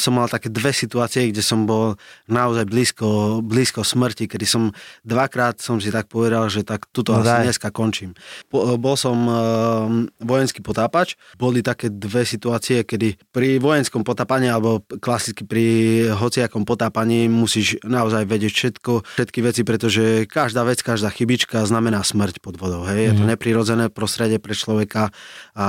[0.00, 2.00] som mal také dve situácie, kde som bol
[2.32, 4.72] naozaj blízko, blízko smrti, kedy som
[5.04, 7.44] dvakrát som si tak povedal, že tak tuto No asi daj.
[7.52, 8.16] dneska končím.
[8.48, 9.32] Po, bol som e,
[10.24, 15.64] vojenský potápač, boli také dve situácie, kedy pri vojenskom potápaní alebo klasicky pri
[16.16, 22.40] hociakom potápaní musíš naozaj vedieť všetko, všetky veci, pretože každá vec, každá chybička znamená smrť
[22.40, 22.88] pod vodou.
[22.88, 23.12] Hej?
[23.12, 25.12] Je to neprirodzené prostredie pre človeka
[25.52, 25.66] a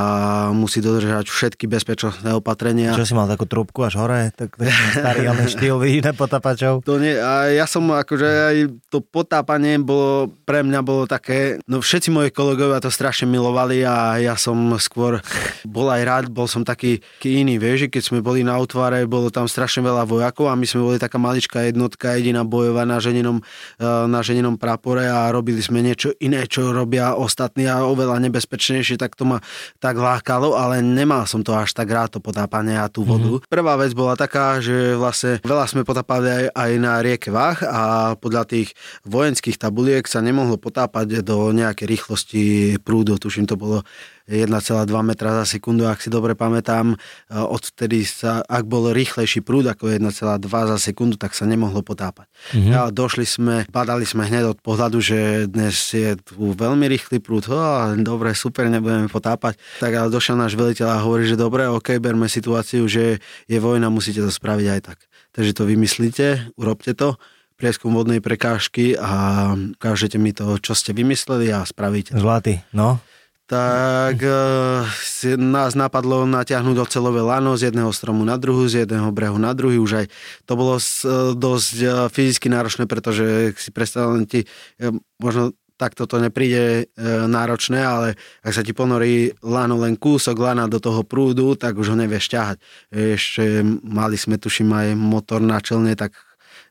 [0.54, 2.96] musí dodržať všetky bezpečnostné opatrenia.
[2.96, 4.32] Čo si mal takú trúbku až hore?
[4.36, 6.84] Tak ten starý oný štýl vidí na potapačov.
[6.84, 8.58] To nie, a ja som akože aj
[8.92, 14.20] to potápanie bolo, pre mňa bolo také, no všetci moji kolegovia to strašne milovali a
[14.20, 15.24] ja som skôr
[15.66, 19.46] bol aj rád, bol som taký, iný, vieš, keď sme boli na útvare, bolo tam
[19.46, 23.86] strašne veľa vojakov a my sme boli taká maličká jednotka, jediná bojová na ženinom, eh,
[24.10, 29.16] na ženinom prapore a robili sme niečo iné, čo robia ostatní a oveľa nebezpečnejšie, tak
[29.16, 29.40] to ma
[29.80, 30.19] tak lákalo,
[30.56, 33.40] ale nemal som to až tak rád, to potápanie a tú vodu.
[33.40, 33.50] Mm-hmm.
[33.50, 38.14] Prvá vec bola taká, že vlastne veľa sme potápali aj, aj na rieke Vach a
[38.18, 38.74] podľa tých
[39.08, 42.44] vojenských tabuliek sa nemohlo potápať do nejakej rýchlosti
[42.82, 43.86] prúdu, tuším to bolo
[44.30, 46.94] 1,2 metra za sekundu, ak si dobre pamätám.
[46.94, 46.98] E,
[47.34, 52.30] Odvtedy sa, ak bol rýchlejší prúd ako 1,2 za sekundu, tak sa nemohlo potápať.
[52.54, 52.74] Mm-hmm.
[52.78, 57.50] A došli sme, padali sme hneď od pohľadu, že dnes je tu veľmi rýchly prúd.
[57.50, 57.58] O,
[58.06, 59.58] dobre, super, nebudeme potápať.
[59.82, 63.18] Tak ale došiel náš veliteľ a hovorí, že dobre, ok, berme situáciu, že
[63.50, 65.00] je vojna, musíte to spraviť aj tak.
[65.34, 67.18] Takže to vymyslíte, urobte to
[67.60, 72.16] prieskum vodnej prekážky a ukážete mi to, čo ste vymysleli a spravíte.
[72.16, 73.04] Zlatý, no.
[73.50, 79.42] Tak e, nás napadlo natiahnuť ocelové lano z jedného stromu na druhu, z jedného brehu
[79.42, 79.82] na druhý.
[79.82, 80.14] Už aj
[80.46, 84.46] to bolo s, e, dosť e, fyzicky náročné, pretože si predstavím ti,
[84.78, 88.08] e, možno takto to nepríde e, náročné, ale
[88.46, 92.30] ak sa ti ponorí lano len kúsok lana do toho prúdu, tak už ho nevieš
[92.30, 92.58] ťahať.
[92.94, 96.14] Ešte mali sme, tuším, aj motor na čelne, tak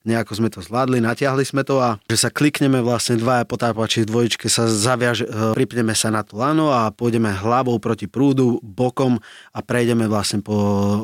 [0.09, 4.11] nejako sme to zvládli, natiahli sme to a že sa klikneme vlastne dvaja potápači v
[4.11, 9.21] dvojičke sa zaviaže, e, pripneme sa na to lano a pôjdeme hlavou proti prúdu, bokom
[9.53, 10.57] a prejdeme vlastne po,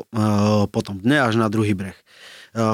[0.08, 0.24] e,
[0.64, 1.94] po tom dne až na druhý breh.
[1.94, 2.02] E,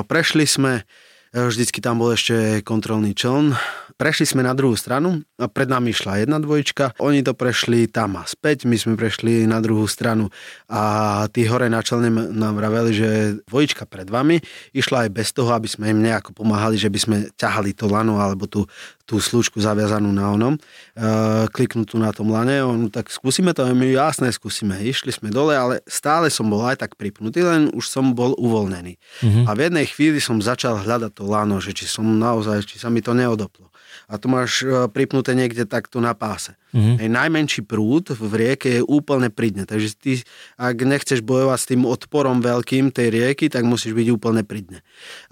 [0.06, 0.86] prešli sme,
[1.34, 3.58] vždycky tam bol ešte kontrolný čln,
[4.00, 8.16] prešli sme na druhú stranu a pred nami išla jedna dvojička, oni to prešli tam
[8.16, 10.32] a späť, my sme prešli na druhú stranu
[10.72, 10.80] a
[11.28, 13.08] tí hore na čelne nám vraveli, že
[13.44, 14.40] dvojička pred vami
[14.72, 18.16] išla aj bez toho, aby sme im nejako pomáhali, že by sme ťahali to lano
[18.16, 18.64] alebo tú,
[19.04, 23.84] tú slučku zaviazanú na onom, uh, kliknutú na tom lane, on, tak skúsime to, my
[23.92, 24.80] jasné skúsime.
[24.80, 28.96] Išli sme dole, ale stále som bol aj tak pripnutý, len už som bol uvoľnený.
[28.96, 29.44] Mm-hmm.
[29.44, 32.88] A v jednej chvíli som začal hľadať to lano, že či som naozaj, či sa
[32.88, 33.68] mi to neodoplo
[34.10, 36.58] a tu máš e, pripnuté niekde takto na páse.
[36.70, 36.96] Mm-hmm.
[37.02, 40.12] Hej, najmenší prúd v rieke je úplne pri dne, takže ty,
[40.54, 44.78] ak nechceš bojovať s tým odporom veľkým tej rieky, tak musíš byť úplne pri dne.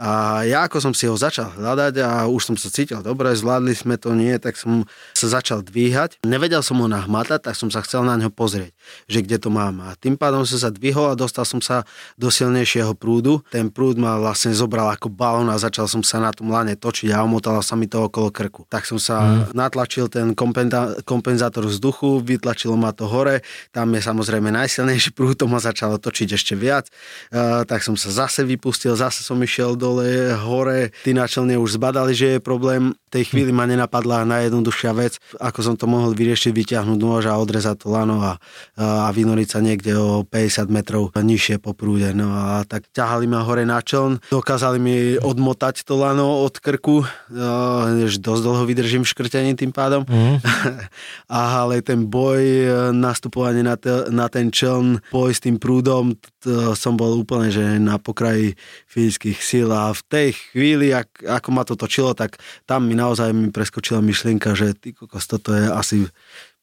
[0.02, 3.70] A ja ako som si ho začal hľadať a už som sa cítil dobre, zvládli
[3.72, 4.82] sme to nie, tak som
[5.14, 6.18] sa začal dvíhať.
[6.26, 8.74] Nevedel som ho nahmatať, tak som sa chcel na ňo pozrieť,
[9.06, 9.78] že kde to mám.
[9.84, 11.86] A tým pádom som sa dvihol a dostal som sa
[12.18, 13.46] do silnejšieho prúdu.
[13.54, 17.14] Ten prúd ma vlastne zobral ako balón a začal som sa na tom lane točiť
[17.14, 18.66] a omotala sa mi to okolo krku.
[18.66, 19.54] Tak som sa mm.
[19.54, 25.44] natlačil ten kompenza, kompenzátor vzduchu, vytlačilo ma to hore, tam je samozrejme najsilnejší prúd, to
[25.44, 30.32] ma začalo točiť ešte viac, uh, tak som sa zase vypustil, zase som išiel dole,
[30.40, 35.20] hore, tí načelne už zbadali, že je problém, v tej chvíli ma nenapadla najjednoduchšia vec,
[35.36, 38.40] ako som to mohol vyriešiť, vyťahnuť nôž a odrezať to lano a,
[38.76, 42.12] a vynoriť sa niekde o 50 metrov nižšie po prúde.
[42.12, 47.04] No a tak ťahali ma hore na čeln, dokázali mi odmotať to lano od krku,
[47.04, 50.04] uh, dosť dlho vydržím v škrtení tým pádom.
[50.04, 50.44] Mm.
[51.28, 56.72] ale ten boj, e, nastupovanie na, te, na ten čeln, boj s tým prúdom, to
[56.72, 58.56] som bol úplne že na pokraji
[58.88, 63.36] fyzických síl a v tej chvíli, ak, ako ma to točilo, tak tam mi naozaj
[63.36, 66.08] mi preskočila myšlienka, že ty kokos, toto je asi,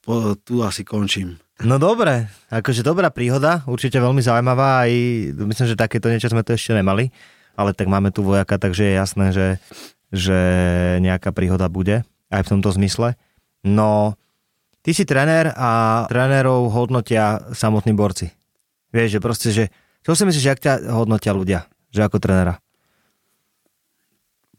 [0.02, 1.38] po, tu asi končím.
[1.62, 4.92] No dobre, akože dobrá príhoda, určite veľmi zaujímavá, aj
[5.40, 7.14] myslím, že takéto niečo sme tu ešte nemali,
[7.56, 9.48] ale tak máme tu vojaka, takže je jasné, že,
[10.12, 10.40] že
[11.00, 13.16] nejaká príhoda bude aj v tomto zmysle.
[13.64, 14.20] No,
[14.86, 18.30] ty si trenér a trénerov hodnotia samotní borci.
[18.94, 19.64] Vieš, že proste, že
[20.06, 22.62] čo si myslíš, že ak ťa hodnotia ľudia, že ako trénera?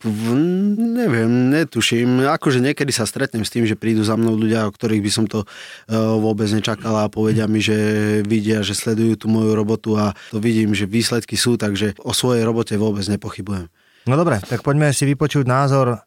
[0.05, 2.29] Neviem, netuším.
[2.29, 5.25] Akože niekedy sa stretnem s tým, že prídu za mnou ľudia, o ktorých by som
[5.25, 10.13] to uh, vôbec nečakala a povedia mi, že vidia, že sledujú tú moju robotu a
[10.29, 13.73] to vidím, že výsledky sú, takže o svojej robote vôbec nepochybujem.
[14.05, 16.05] No dobre, tak poďme si vypočuť názor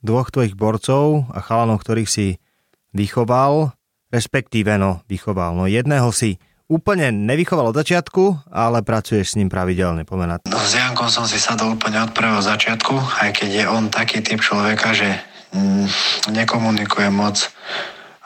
[0.00, 2.40] dvoch tvojich borcov a chalanov, ktorých si
[2.92, 3.72] vychoval,
[4.08, 5.54] respektíve no, vychoval.
[5.56, 10.44] No jedného si úplne nevychoval od začiatku, ale pracuješ s ním pravidelne, pomenať.
[10.52, 14.20] No, s Jankom som si sadol úplne od prvého začiatku, aj keď je on taký
[14.20, 15.08] typ človeka, že
[15.56, 15.88] mm,
[16.36, 17.48] nekomunikuje moc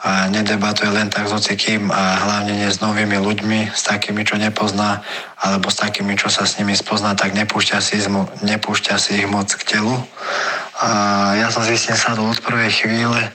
[0.03, 4.35] a nedebatuje len tak s hocikým a hlavne nie s novými ľuďmi, s takými, čo
[4.35, 4.99] nepozná,
[5.39, 8.03] alebo s takými, čo sa s nimi spozná, tak nepúšťa si,
[8.43, 9.95] nepúšťa si ich moc k telu.
[10.83, 10.89] A
[11.39, 13.31] ja som si s tým od prvej chvíle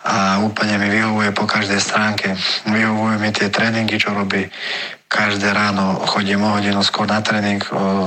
[0.00, 2.32] a úplne mi vyhovuje po každej stránke.
[2.64, 4.48] Vyhovujú mi tie tréningy, čo robí.
[5.08, 7.60] Každé ráno chodím o hodinu skôr na tréning,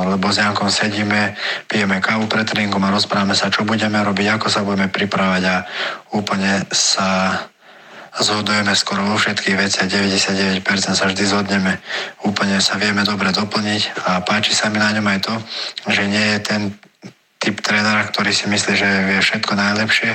[0.09, 1.37] lebo s Jankom sedíme,
[1.69, 5.55] pijeme kávu pred tréningom a rozprávame sa, čo budeme robiť, ako sa budeme pripravať a
[6.13, 7.37] úplne sa
[8.19, 11.79] zhodujeme skoro vo všetkých veciach, 99% sa vždy zhodneme,
[12.27, 14.03] úplne sa vieme dobre doplniť.
[14.03, 15.35] A páči sa mi na ňom aj to,
[15.87, 16.61] že nie je ten
[17.41, 20.13] typ trénera, ktorý si myslí, že vie všetko najlepšie,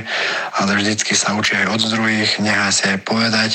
[0.62, 3.50] ale vždycky sa učí aj od druhých, nechá si aj povedať.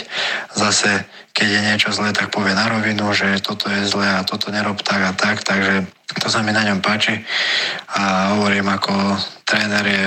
[0.52, 4.52] Zase, keď je niečo zlé, tak povie na rovinu, že toto je zlé a toto
[4.52, 5.88] nerob tak a tak, takže
[6.20, 7.24] to sa mi na ňom páči.
[7.96, 8.92] A hovorím, ako
[9.48, 10.04] tréner je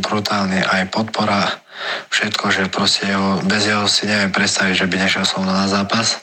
[0.00, 1.61] brutálny aj podpora,
[2.10, 5.66] všetko, že proste jeho, bez jeho si neviem predstaviť, že by nešiel so mnou na
[5.66, 6.22] zápas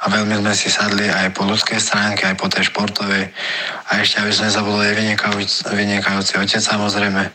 [0.00, 3.28] a veľmi sme si sadli aj po ľudskej stránke, aj po tej športovej.
[3.92, 7.28] A ešte, aby sme zabudli vynikajúci, vynikajúci otec samozrejme.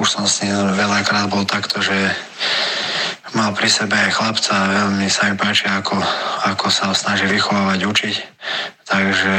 [0.00, 1.92] Už som s ním veľakrát bol takto, že
[3.36, 5.96] mal pri sebe aj chlapca a veľmi sa mi páči, ako,
[6.48, 8.16] ako sa snaží vychovávať, učiť.
[8.88, 9.36] Takže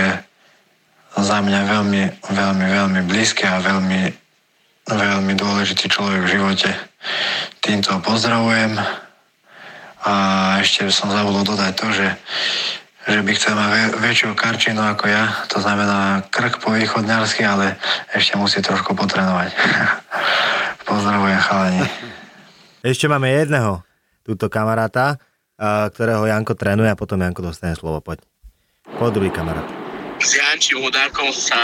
[1.18, 4.14] za mňa veľmi, veľmi, veľmi blízky a veľmi,
[4.90, 6.70] veľmi dôležitý človek v živote.
[7.64, 8.76] Týmto pozdravujem
[10.04, 10.14] a
[10.60, 12.08] ešte som zabudol dodať to, že,
[13.08, 17.80] že by chcel mať vä- väčšiu karčinu ako ja, to znamená krk po východňarsky, ale
[18.12, 19.56] ešte musí trošku potrenovať.
[20.90, 21.82] Pozdravujem chalani.
[22.84, 23.80] Ešte máme jedného,
[24.28, 25.16] túto kamaráta,
[25.96, 28.04] ktorého Janko trénuje a potom Janko dostane slovo.
[28.04, 28.20] Poď.
[29.00, 29.64] Poď druhý kamarát.
[30.20, 31.60] S Jančím Hudákom sa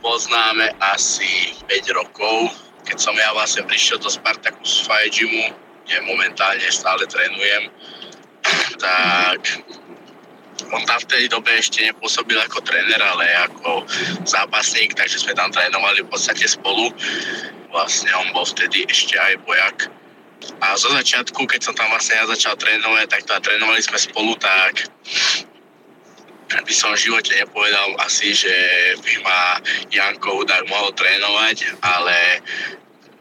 [0.00, 2.52] poznáme asi 5 rokov,
[2.84, 5.46] keď som ja vlastne prišiel do Spartaku z Fire Gymu,
[5.84, 7.72] kde momentálne stále trénujem,
[8.80, 9.40] tak
[10.72, 13.84] on tam v tej dobe ešte nepôsobil ako tréner, ale ako
[14.24, 16.92] zápasník, takže sme tam trénovali v podstate spolu.
[17.74, 19.90] Vlastne on bol vtedy ešte aj bojak.
[20.60, 24.32] A zo začiatku, keď som tam vlastne ja začal trénovať, tak to trénovali sme spolu,
[24.36, 24.86] tak
[26.62, 28.54] by som v živote nepovedal asi, že
[29.02, 29.40] by ma
[29.90, 32.44] Janko Udák mohol trénovať, ale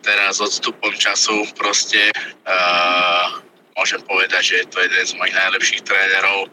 [0.03, 2.11] teraz odstupom času proste
[2.45, 3.41] uh,
[3.77, 6.49] môžem povedať, že je to jeden z mojich najlepších trénerov,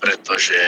[0.00, 0.60] pretože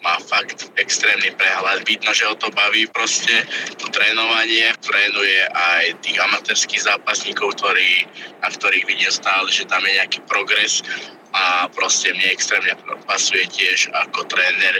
[0.00, 1.84] má fakt extrémny prehľad.
[1.84, 3.44] Vidno, že ho to baví proste,
[3.76, 4.72] to trénovanie.
[4.80, 8.08] Trénuje aj tých amatérských zápasníkov, ktorí,
[8.40, 10.80] na ktorých vidím stále, že tam je nejaký progres
[11.32, 12.76] a proste mne extrémne
[13.08, 14.76] pasuje tiež ako tréner,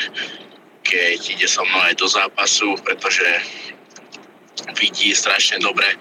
[0.84, 3.24] keď ide so mnou aj do zápasu, pretože
[4.76, 5.96] vidí strašne dobre e,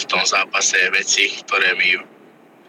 [0.00, 2.11] v tom zápase veci, ktoré mi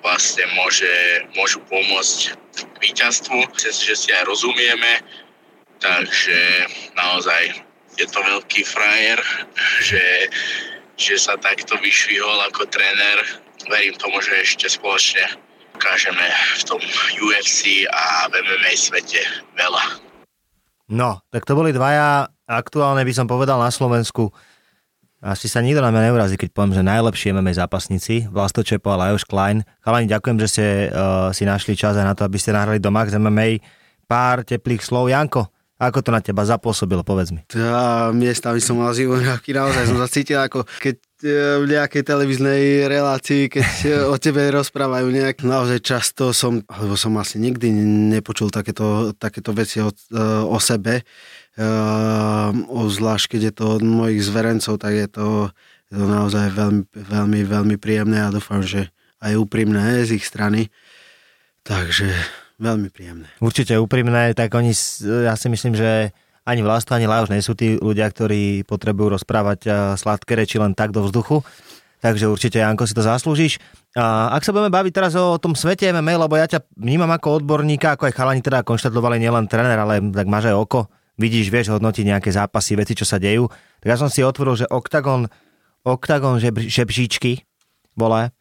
[0.03, 0.91] vlastne môže,
[1.33, 3.49] môžu pomôcť k víťazstvu.
[3.55, 5.01] Myslím že si aj rozumieme,
[5.79, 7.63] takže naozaj
[7.97, 9.19] je to veľký frajer,
[9.81, 10.29] že,
[10.99, 13.19] že sa takto vyšvihol ako tréner.
[13.71, 15.23] Verím tomu, že ešte spoločne
[15.73, 16.27] ukážeme
[16.59, 16.81] v tom
[17.23, 19.23] UFC a v MMA svete
[19.55, 20.03] veľa.
[20.91, 24.31] No, tak to boli dvaja aktuálne by som povedal na Slovensku.
[25.23, 28.99] Asi sa nikto na mňa neurazí, keď poviem, že najlepší MMA zápasníci, Vlasto Čepo a
[28.99, 29.63] Lajos Klein.
[29.79, 32.91] Chalani, ďakujem, že ste uh, si našli čas aj na to, aby ste nahrali do
[32.91, 33.63] Max MMA
[34.03, 35.07] pár teplých slov.
[35.07, 35.47] Janko,
[35.79, 37.39] ako to na teba zapôsobilo, povedz mi.
[37.47, 41.27] Tá miestami som mal zivonávky, naozaj som sa cítil ako keď e,
[41.59, 45.47] v nejakej televíznej relácii, keď e, o tebe rozprávajú nejak.
[45.47, 47.71] Naozaj často som, alebo som asi nikdy
[48.11, 49.87] nepočul takéto, takéto veci o,
[50.51, 51.07] o sebe.
[51.53, 52.49] Uh,
[52.89, 55.27] zvlášť keď je to od mojich zverencov, tak je to,
[55.93, 58.89] je to naozaj veľmi, veľmi, veľmi príjemné a dúfam, že
[59.21, 60.73] aj úprimné z ich strany.
[61.61, 62.09] Takže
[62.57, 63.29] veľmi príjemné.
[63.37, 64.73] Určite úprimné, tak oni,
[65.05, 66.09] ja si myslím, že
[66.43, 70.73] ani Vlasto, ani Lajos nie sú tí ľudia, ktorí potrebujú rozprávať uh, sladké reči len
[70.73, 71.45] tak do vzduchu.
[72.03, 73.63] Takže určite, Janko, si to zaslúžiš.
[73.95, 77.39] A ak sa budeme baviť teraz o tom svete MMA, lebo ja ťa vnímam ako
[77.39, 81.73] odborníka, ako aj chalani teda konštatovali nielen tréner, ale tak máš aj oko, vidíš, vieš
[81.73, 83.49] hodnotiť nejaké zápasy, veci, čo sa dejú.
[83.81, 85.29] Tak ja som si otvoril, že Octagon,
[85.85, 87.43] Octagon žebr, žebříčky,
[87.97, 88.33] vole,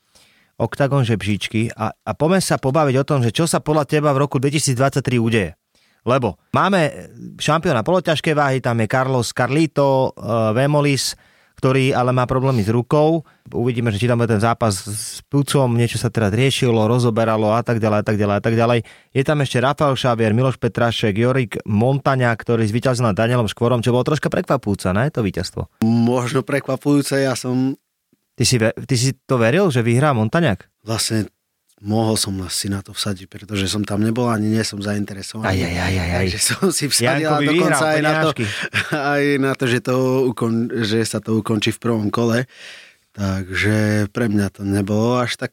[0.56, 4.22] Octagon žebříčky a, a poďme sa pobaviť o tom, že čo sa podľa teba v
[4.22, 5.50] roku 2023 udeje.
[6.02, 11.14] Lebo máme šampióna poloťažkej váhy, tam je Carlos Carlito, uh, Vemolis,
[11.62, 13.22] ktorý ale má problémy s rukou.
[13.54, 17.62] Uvidíme, že či tam bude ten zápas s Pucom, niečo sa teda riešilo, rozoberalo a
[17.62, 18.78] tak ďalej, a tak ďalej, a tak ďalej.
[19.14, 23.94] Je tam ešte Rafael Šavier, Miloš Petrašek, Jorik Montaňa, ktorý zvíťazil nad Danielom Škvorom, čo
[23.94, 25.86] bolo troška prekvapujúce, ne, to víťazstvo.
[25.86, 27.78] Možno prekvapujúce, ja som
[28.32, 30.72] Ty si, ty si to veril, že vyhrá Montaňák?
[30.82, 31.30] vlastne
[31.83, 35.51] mohol som si na to vsadiť, pretože som tam nebol ani nie som zainteresovaný.
[35.51, 36.18] Aj, aj, aj, aj, aj.
[36.22, 38.28] Takže som si vsadil Janko a by dokonca aj na, to,
[39.18, 39.95] aj na to, že, to
[40.30, 40.55] ukon,
[40.87, 42.47] že sa to ukončí v prvom kole.
[43.12, 45.53] Takže pre mňa to nebolo až tak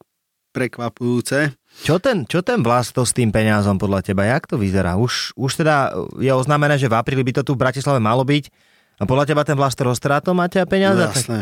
[0.55, 1.53] prekvapujúce.
[1.85, 4.97] Čo ten, čo ten Vlasto s tým peniazom podľa teba, jak to vyzerá?
[4.97, 8.49] Už, už teda je oznámené, že v apríli by to tu v Bratislave malo byť.
[8.99, 10.99] A podľa teba ten Vlasto roztrá to máte a peniaze?
[10.99, 11.39] No, jasné,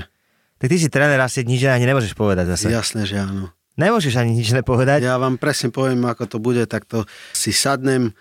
[0.61, 2.69] Tak ty si tréner asi nič ani nemôžeš povedať zase.
[2.69, 3.49] jasné, že áno.
[3.77, 5.05] Nemôžeš ani nič nepovedať.
[5.05, 8.17] Ja vám presne poviem, ako to bude, tak to si sadnem,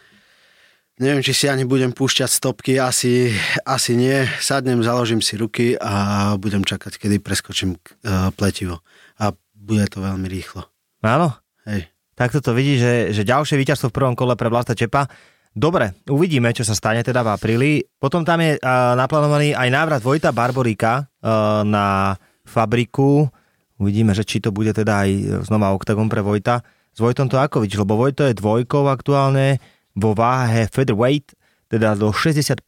[0.97, 3.29] Neviem, či si ani budem púšťať stopky, asi,
[3.69, 4.25] asi nie.
[4.41, 8.81] Sadnem, založím si ruky a budem čakať, kedy preskočím uh, pletivo.
[9.21, 10.65] A bude to veľmi rýchlo.
[11.05, 11.37] Áno,
[11.69, 11.93] Hej.
[12.17, 15.05] takto to vidí, že, že ďalšie víťazstvo v prvom kole pre Vlasta Čepa.
[15.53, 17.73] Dobre, uvidíme, čo sa stane teda v apríli.
[18.01, 22.17] Potom tam je uh, naplánovaný aj návrat Vojta Barboríka uh, na
[22.49, 23.29] fabriku.
[23.77, 25.11] Uvidíme, že či to bude teda aj
[25.45, 26.65] znova oktagon pre Vojta.
[26.97, 29.61] S Vojtom to ako vidíš, lebo Vojto je dvojkou aktuálne
[29.93, 31.37] vo váhe featherweight,
[31.69, 32.65] teda do 65,8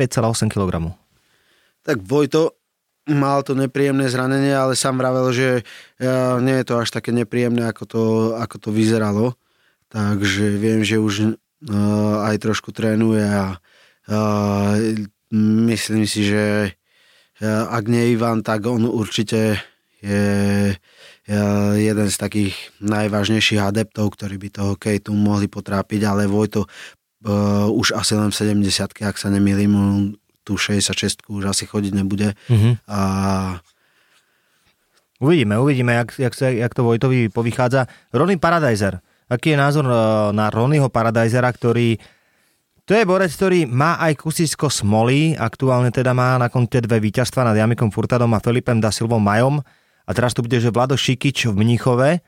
[0.52, 0.92] kg.
[1.80, 2.56] Tak Vojto
[3.08, 7.64] mal to nepríjemné zranenie, ale sám vravel, že uh, nie je to až také nepríjemné,
[7.64, 8.02] ako to,
[8.36, 9.32] ako to vyzeralo.
[9.88, 13.56] Takže viem, že už uh, aj trošku trénuje a
[15.68, 16.72] myslím si, že
[17.44, 19.60] ak nie Ivan, tak on určite
[20.00, 20.72] je
[21.76, 27.92] jeden z takých najvážnejších adeptov, ktorí by toho Kejtu mohli potrápiť, ale Vojto uh, už
[27.92, 29.72] asi len v 70 ak sa nemýlim,
[30.40, 32.32] tú 66 už asi chodiť nebude.
[32.48, 32.70] Mhm.
[32.88, 33.00] A
[35.18, 37.90] Uvidíme, uvidíme, jak, jak, sa, jak to Vojtovi povychádza.
[38.14, 39.02] Ronny Paradiser.
[39.26, 39.96] Aký je názor eh,
[40.32, 41.98] na Ronnyho Paradisera, ktorý
[42.88, 47.44] to je borec, ktorý má aj kusisko smoly, aktuálne teda má na konte dve víťazstva
[47.44, 49.60] nad Jamikom Furtadom a Filipem da Silvom Majom.
[50.08, 52.24] A teraz tu bude, že Vlado Šikič v Mníchove.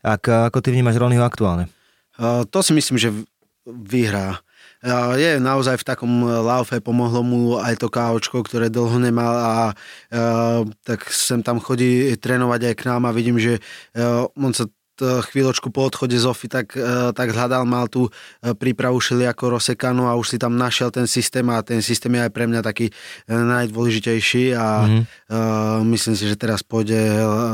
[0.00, 1.68] Ak, ako ty vnímaš Ronnyho aktuálne?
[2.16, 3.12] uh, to si myslím, že
[3.68, 4.40] vyhrá.
[4.78, 9.54] Uh, je naozaj v takom laufe, pomohlo mu aj to káočko, ktoré dlho nemal a
[9.74, 13.58] uh, tak sem tam chodí trénovať aj k nám a vidím, že
[14.38, 14.70] on sa
[15.00, 18.10] chvíľočku po odchode z Ofy tak, uh, tak hľadal, mal tú uh,
[18.52, 22.32] prípravu všelijako rozsekanú a už si tam našiel ten systém a ten systém je aj
[22.32, 22.90] pre mňa taký
[23.28, 25.00] najdôležitejší a Mhm.
[25.00, 26.98] uh, myslím si, že teraz pôjde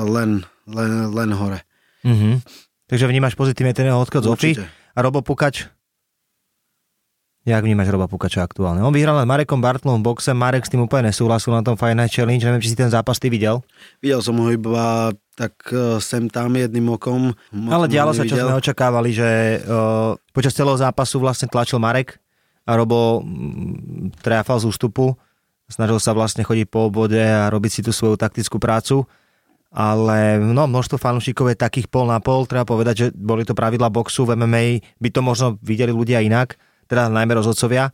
[0.04, 1.60] len, len, len hore.
[2.02, 2.44] Mhm.
[2.84, 4.28] Takže vnímaš pozitívne ten odchod z.
[4.28, 4.64] Určite.
[4.92, 5.66] A Robo Pukač?
[7.44, 8.80] Jak vnímaš Roba Pukača aktuálne?
[8.80, 11.92] On vyhral len Marekom Bartlom v boxe, Marek s tým úplne nesúhlasil na tom Fight
[11.92, 13.60] Night Challenge, neviem, či si ten zápas ty videl.
[14.00, 17.34] Videl som ho iba tak eh, sem tam jedným okom.
[17.50, 22.22] Ale dialo sa, čo sme očakávali, že uh, počas celého zápasu vlastne tlačil Marek
[22.64, 25.18] a Robo mm, trafal z ústupu.
[25.66, 29.04] Snažil sa vlastne chodiť po obode a robiť si tú svoju taktickú prácu.
[29.74, 32.46] Ale no, množstvo fanúšikov je takých pol na pol.
[32.46, 34.64] Treba povedať, že boli to pravidla boxu v MMA.
[35.02, 36.54] By to možno videli ľudia inak,
[36.86, 37.90] teda najmä rozhodcovia.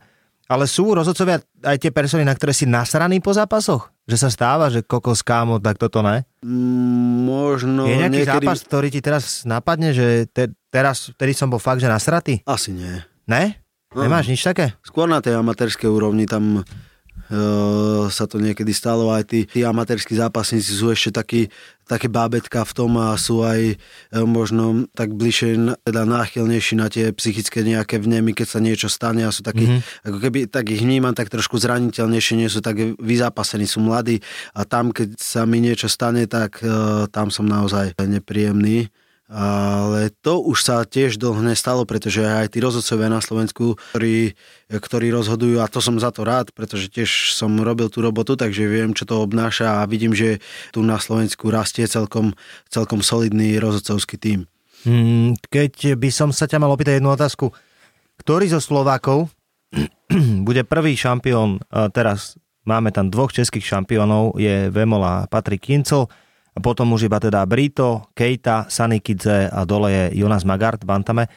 [0.51, 3.89] Ale sú rozhodcovia aj tie persony, na ktoré si nasraný po zápasoch?
[4.11, 6.27] Že sa stáva, že kokos kámo, tak toto ne?
[6.43, 8.43] Možno je nejaký niekedy...
[8.43, 12.43] zápas, ktorý ti teraz napadne, že te, teraz, vtedy som bol fakt, že nasratý?
[12.43, 12.99] Asi nie.
[13.23, 13.55] Ne?
[13.95, 14.03] No.
[14.03, 14.75] Nemáš nič také?
[14.83, 16.67] Skôr na tej amatérskej úrovni tam
[18.11, 19.07] sa to niekedy stalo.
[19.09, 21.47] Aj tí, tí amatérskí zápasníci sú ešte takí,
[21.87, 27.11] také bábetka v tom a sú aj uh, možno tak bližšie, teda náchylnejší na tie
[27.11, 30.07] psychické nejaké vnemy, keď sa niečo stane a sú takí, mm-hmm.
[30.07, 34.23] ako keby tak ich vnímam tak trošku zraniteľnejšie, nie sú tak vyzápasení, sú mladí
[34.55, 38.91] a tam, keď sa mi niečo stane, tak uh, tam som naozaj nepríjemný.
[39.31, 44.35] Ale to už sa tiež dlho nestalo, pretože aj tí rozhodcovia na Slovensku, ktorí,
[44.67, 48.67] ktorí rozhodujú, a to som za to rád, pretože tiež som robil tú robotu, takže
[48.67, 50.43] viem, čo to obnáša a vidím, že
[50.75, 52.35] tu na Slovensku rastie celkom,
[52.67, 54.51] celkom solidný rozhodcovský tím.
[54.83, 57.55] Hmm, keď by som sa ťa mal opýtať jednu otázku.
[58.19, 59.31] Ktorý zo Slovákov
[60.47, 61.63] bude prvý šampión,
[61.95, 62.35] teraz
[62.67, 66.11] máme tam dvoch českých šampiónov, je Vemola Patrik Kincel, a
[66.61, 71.27] potom už iba teda Brito, Keita, Sanikidze a dole je Jonas Magart, Bantame.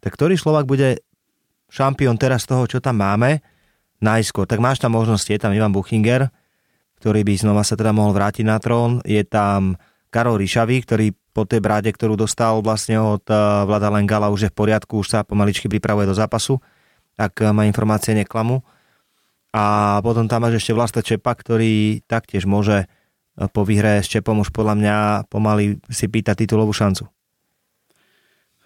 [0.00, 1.04] Tak ktorý Slovák bude
[1.68, 3.44] šampión teraz toho, čo tam máme,
[4.00, 4.48] najskôr?
[4.48, 6.32] Tak máš tam možnosti, je tam Ivan Buchinger,
[6.98, 9.76] ktorý by znova sa teda mohol vrátiť na trón, je tam
[10.10, 14.50] Karol Ríšavý, ktorý po tej bráde, ktorú dostal vlastne od eh, Vlada Lengala, už je
[14.50, 16.58] v poriadku, už sa pomaličky pripravuje do zápasu,
[17.14, 18.60] ak eh, ma informácie neklamu.
[19.50, 22.86] A potom tam máš ešte Vlasta Čepa, ktorý taktiež môže
[23.48, 24.96] po výhre s Čepom už podľa mňa
[25.32, 27.08] pomaly si pýta titulovú šancu.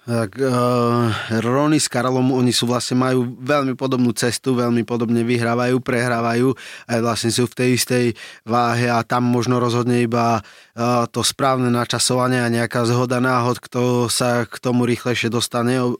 [0.04, 1.08] Tak uh,
[1.40, 6.52] Rony s Karolom, oni sú vlastne majú veľmi podobnú cestu, veľmi podobne vyhrávajú, prehrávajú,
[6.92, 8.04] aj vlastne sú v tej istej
[8.44, 14.12] váhe a tam možno rozhodne iba uh, to správne načasovanie a nejaká zhoda náhod, kto
[14.12, 15.96] sa k tomu rýchlejšie dostane uh,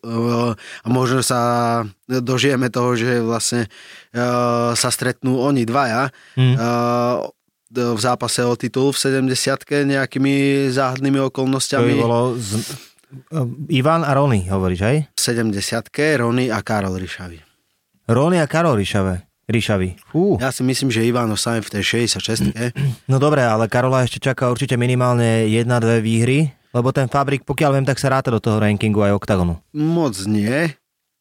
[0.52, 1.40] a možno sa
[2.04, 3.72] dožijeme toho, že vlastne
[4.12, 6.12] uh, sa stretnú oni dvaja.
[6.36, 6.54] Hmm.
[6.60, 7.32] Uh,
[7.74, 9.30] v zápase o titul v 70
[9.86, 10.34] nejakými
[10.70, 11.92] záhadnými To by okolnostiami.
[11.98, 12.62] bolo z...
[13.70, 14.98] Ivan a Rony, hovoríš, hej?
[15.06, 15.54] v 70
[16.18, 17.38] Rony a Karol Ryšavy.
[18.10, 19.24] Rony a Karol Ríšave.
[19.44, 20.00] Ríšavy.
[20.08, 20.40] Fú.
[20.40, 22.56] Ja si myslím, že Ivano Sajn v tej 66
[23.12, 27.70] No dobre, ale Karola ešte čaká určite minimálne jedna, dve výhry, lebo ten Fabrik, pokiaľ
[27.76, 29.60] viem, tak sa ráta do toho rankingu aj oktagonu.
[29.76, 30.72] moc nie.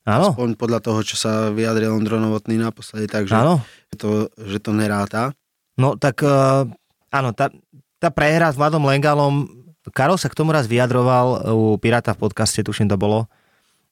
[0.04, 3.64] Áno, Aspoň podľa toho, čo sa vyjadril Ondro Novotný naposledy, takže áno.
[3.96, 5.32] to, že to neráta.
[5.78, 6.70] No tak uh,
[7.10, 7.50] áno, tá,
[7.98, 9.50] tá prehra s Vladom Lengalom,
[9.92, 13.28] Karol sa k tomu raz vyjadroval u Piráta v podcaste, tuším to bolo,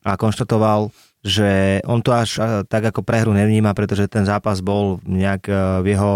[0.06, 5.02] a konštatoval, že on to až uh, tak ako prehru nevníma, pretože ten zápas bol
[5.04, 5.50] nejak
[5.82, 6.12] v jeho,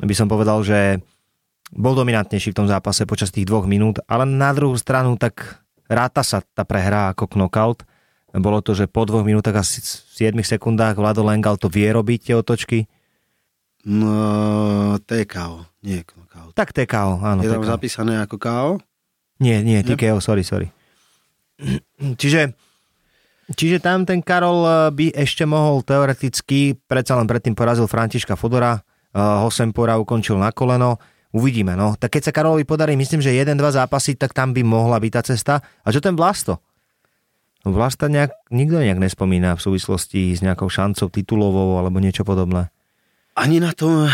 [0.00, 1.00] by som povedal, že
[1.70, 6.26] bol dominantnejší v tom zápase počas tých dvoch minút, ale na druhú stranu tak ráta
[6.26, 7.86] sa tá prehra ako knockout.
[8.30, 12.34] Bolo to, že po dvoch minútach asi 7 sekundách Vlado Lengal to vie robiť tie
[12.38, 12.90] otočky.
[13.80, 16.52] No, TKO, nie knockout.
[16.52, 17.40] Tak TKO, áno.
[17.40, 17.72] Je tam TKO.
[17.72, 18.70] zapísané ako KO?
[19.40, 20.68] Nie, nie, TKO, sorry, sorry.
[22.20, 22.52] Čiže,
[23.56, 28.76] čiže tam ten Karol eh, by ešte mohol teoreticky, predsa len predtým porazil Františka Fodora,
[28.76, 31.00] eh, Hosempora ukončil na koleno,
[31.32, 31.72] uvidíme.
[31.72, 31.96] No.
[31.96, 35.12] Tak keď sa Karolovi podarí, myslím, že jeden, dva zápasy, tak tam by mohla byť
[35.12, 35.54] tá cesta.
[35.84, 36.60] A čo ten Vlasto?
[37.64, 42.72] No, Vlasta nejak, nikto nejak nespomína v súvislosti s nejakou šancou titulovou alebo niečo podobné.
[43.40, 44.04] Ani na to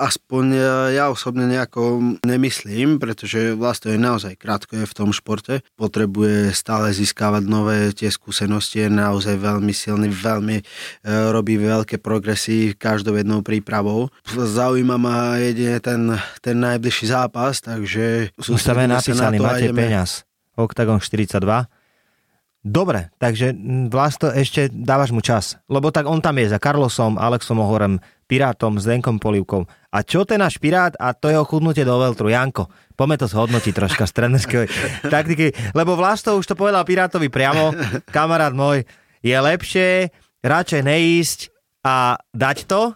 [0.00, 0.60] aspoň e,
[0.96, 5.60] ja osobne nejako nemyslím, pretože vlastne je naozaj krátko je v tom športe.
[5.76, 10.64] Potrebuje stále získavať nové tie skúsenosti, je naozaj veľmi silný, veľmi e,
[11.28, 14.08] robí veľké progresy každou jednou prípravou.
[14.32, 20.24] Zaujíma ma jedine ten, ten najbližší zápas, takže Už tam je napísaný, máte peňaz.
[20.56, 21.36] Octagon 42.
[22.60, 25.56] Dobre, takže mm, Vlasto ešte dávaš mu čas.
[25.64, 27.96] Lebo tak on tam je za Carlosom, Alexom Ohorem,
[28.28, 29.64] Pirátom, Zdenkom Polivkou.
[29.88, 32.28] A čo ten náš Pirát a to jeho chudnutie do Veltru?
[32.28, 32.68] Janko,
[33.00, 34.64] poďme to zhodnotiť troška z trenerskej
[35.14, 35.56] taktiky.
[35.72, 37.72] Lebo Vlasto už to povedal Pirátovi priamo,
[38.12, 38.84] kamarát môj,
[39.24, 40.12] je lepšie
[40.44, 41.38] radšej neísť
[41.80, 42.92] a dať to,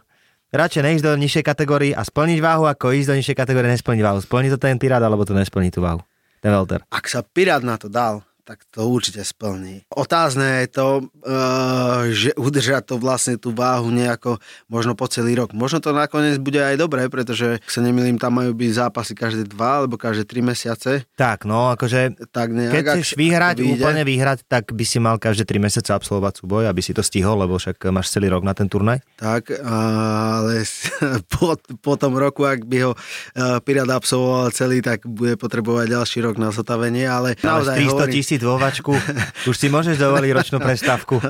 [0.53, 4.03] radšej neísť do nižšej kategórie a splniť váhu, ako ísť do nižšej kategórie a nesplniť
[4.05, 4.21] váhu.
[4.21, 6.05] Splní to ten Pirát, alebo to nesplní tú váhu.
[6.45, 6.85] Ten Velter.
[6.93, 9.89] ak sa Pirát na to dal, tak to určite splní.
[9.89, 10.89] Otázne je to,
[11.25, 14.37] uh, že udržať to vlastne tú váhu nejako
[14.69, 15.57] možno po celý rok.
[15.57, 19.49] Možno to nakoniec bude aj dobré, pretože, ak sa nemýlim, tam majú byť zápasy každé
[19.49, 21.09] dva alebo každé tri mesiace.
[21.17, 23.81] Tak, no, akože Tak nejak, keď chceš vyhrať, vyjde.
[23.81, 27.41] úplne vyhrať, tak by si mal každé 3 mesiace absolvovať súboj, aby si to stihol,
[27.41, 29.01] lebo však máš celý rok na ten turnaj.
[29.17, 30.69] Tak, ale
[31.33, 36.19] po, po tom roku, ak by ho uh, Pirát absolvoval celý, tak bude potrebovať ďalší
[36.29, 38.99] rok na zotavenie, ale naozaj 300 hovorím, tisíc vo vačku,
[39.47, 41.23] už si môžeš dovoliť ročnú prestávku.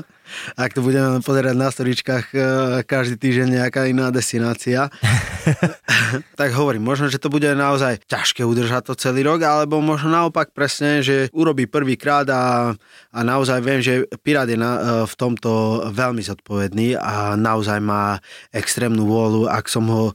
[0.57, 2.41] ak to budeme pozerať na storičkách uh,
[2.83, 4.89] každý týždeň nejaká iná destinácia,
[6.39, 10.51] tak hovorím, možno, že to bude naozaj ťažké udržať to celý rok, alebo možno naopak
[10.51, 12.73] presne, že urobí prvýkrát a,
[13.13, 18.17] a naozaj viem, že Pirát je na, e, v tomto veľmi zodpovedný a naozaj má
[18.49, 20.05] extrémnu vôľu, ak som ho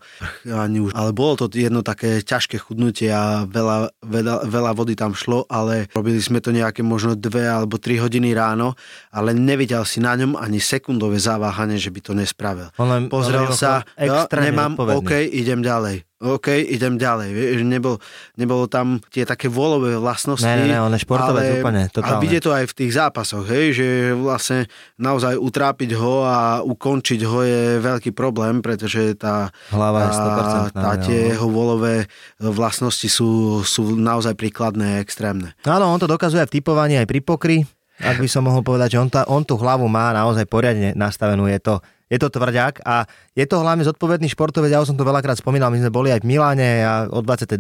[0.47, 5.15] ani už, ale bolo to jedno také ťažké chudnutie a veľa, veľa, veľa vody tam
[5.15, 8.75] šlo, ale robili sme to nejaké možno dve alebo tri hodiny ráno,
[9.09, 12.69] ale nevidel si na ňom ani sekundové zaváhanie, že by to nespravil.
[12.77, 14.73] On len- Pozrel on sa, extrémne nemám.
[14.75, 16.10] OK, idem ďalej.
[16.21, 17.33] OK, idem ďalej.
[17.33, 17.97] Vieš, Nebol,
[18.37, 20.45] nebolo tam tie také volové vlastnosti.
[20.45, 22.21] Ne, ne, ne, on je športovec úplne, A totálne.
[22.21, 24.69] vidie to aj v tých zápasoch, hej, že vlastne
[25.01, 30.29] naozaj utrápiť ho a ukončiť ho je veľký problém, pretože tá, Hlava je tá,
[30.69, 30.77] 100%.
[30.77, 31.03] tá no.
[31.09, 32.05] tie jeho volové
[32.37, 35.57] vlastnosti sú, sú naozaj príkladné a extrémne.
[35.65, 37.57] Áno, on to dokazuje aj v typovaní, aj pri pokry.
[38.01, 41.49] Ak by som mohol povedať, že on, tá, on tú hlavu má naozaj poriadne nastavenú.
[41.49, 43.07] Je to, je to tvrďak a
[43.39, 44.75] je to hlavne zodpovedný športovec.
[44.75, 47.55] Ja už som to veľakrát spomínal, my sme boli aj v Miláne a o 22.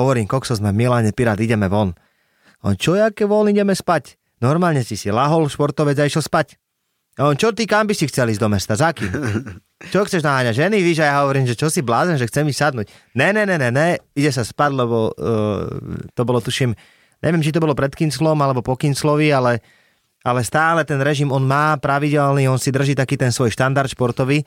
[0.00, 1.92] hovorím, kokso sme v Miláne, Pirát, ideme von.
[2.64, 4.16] On, čo, aké voľný ideme spať?
[4.40, 6.56] Normálne si si lahol športovec a išiel spať.
[7.20, 8.74] A on, čo ty, kam by si chcel ísť do mesta?
[8.74, 9.12] Za kým?
[9.84, 10.80] Čo chceš naháňať ženy?
[10.80, 12.86] Víš, a ja hovorím, že čo si blázen, že chcem ísť sadnúť.
[13.20, 15.68] Ne, ne, ne, ne, ne, ide sa spať, lebo uh,
[16.16, 16.72] to bolo, tuším,
[17.20, 19.60] neviem, či to bolo pred Kinslom alebo po Kinslovi, ale,
[20.24, 24.40] ale stále ten režim on má pravidelný, on si drží taký ten svoj štandard športový.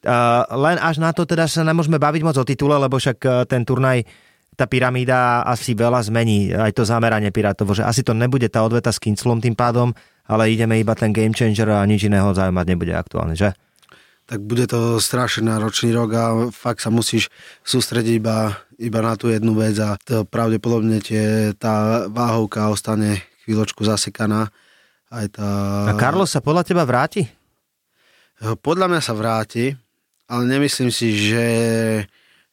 [0.00, 3.44] Uh, len až na to teda sa nemôžeme baviť moc o titule, lebo však uh,
[3.44, 4.00] ten turnaj
[4.56, 8.92] tá pyramída asi veľa zmení, aj to zameranie Pirátovo, že asi to nebude tá odveta
[8.92, 9.92] s Kinslom tým pádom,
[10.24, 13.52] ale ideme iba ten game changer a nič iného zaujímať nebude aktuálne, že?
[14.30, 17.34] tak bude to strašne náročný rok a fakt sa musíš
[17.66, 23.82] sústrediť iba, iba na tú jednu vec a to pravdepodobne tie, tá váhovka ostane chvíľočku
[23.82, 24.54] zasekaná.
[25.10, 25.48] Aj tá...
[25.90, 27.26] A Carlos sa podľa teba vráti?
[28.40, 29.74] Podľa mňa sa vráti,
[30.30, 31.44] ale nemyslím si, že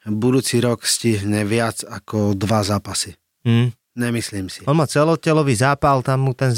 [0.03, 3.16] budúci rok stihne viac ako dva zápasy.
[3.45, 3.72] Hm.
[3.97, 4.62] Nemyslím si.
[4.70, 6.53] On má celotelový zápal, tam mu ten,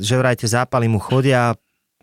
[0.00, 1.52] že vraj tie zápaly mu chodia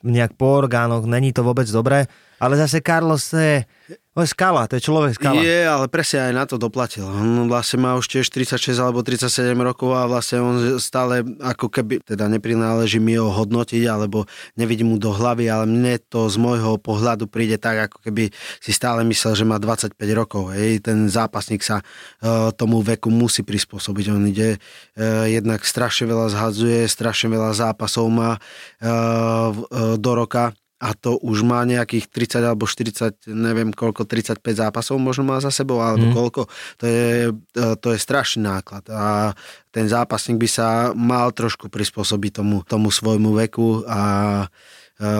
[0.05, 2.05] nejak po orgánoch, není to vôbec dobré.
[2.37, 3.65] Ale zase Carlos je,
[4.13, 5.41] to je skala, to je človek skala.
[5.41, 7.09] Je, ale presne aj na to doplatil.
[7.09, 12.05] On vlastne má už tiež 36 alebo 37 rokov a vlastne on stále ako keby,
[12.05, 16.77] teda neprináleží mi ho hodnotiť alebo nevidím mu do hlavy, ale mne to z môjho
[16.77, 18.29] pohľadu príde tak, ako keby
[18.61, 20.53] si stále myslel, že má 25 rokov.
[20.53, 20.85] Hej.
[20.85, 24.05] Ten zápasník sa uh, tomu veku musí prispôsobiť.
[24.13, 28.37] On ide uh, jednak strašne veľa zhadzuje, strašne veľa zápasov má uh,
[28.85, 32.05] uh, do roka a to už má nejakých
[32.37, 36.13] 30 alebo 40, neviem koľko, 35 zápasov možno má za sebou, alebo mm.
[36.13, 36.41] koľko.
[36.77, 39.33] To je, e, to je strašný náklad a
[39.73, 44.01] ten zápasník by sa mal trošku prispôsobiť tomu, tomu svojmu veku a
[44.45, 44.47] e,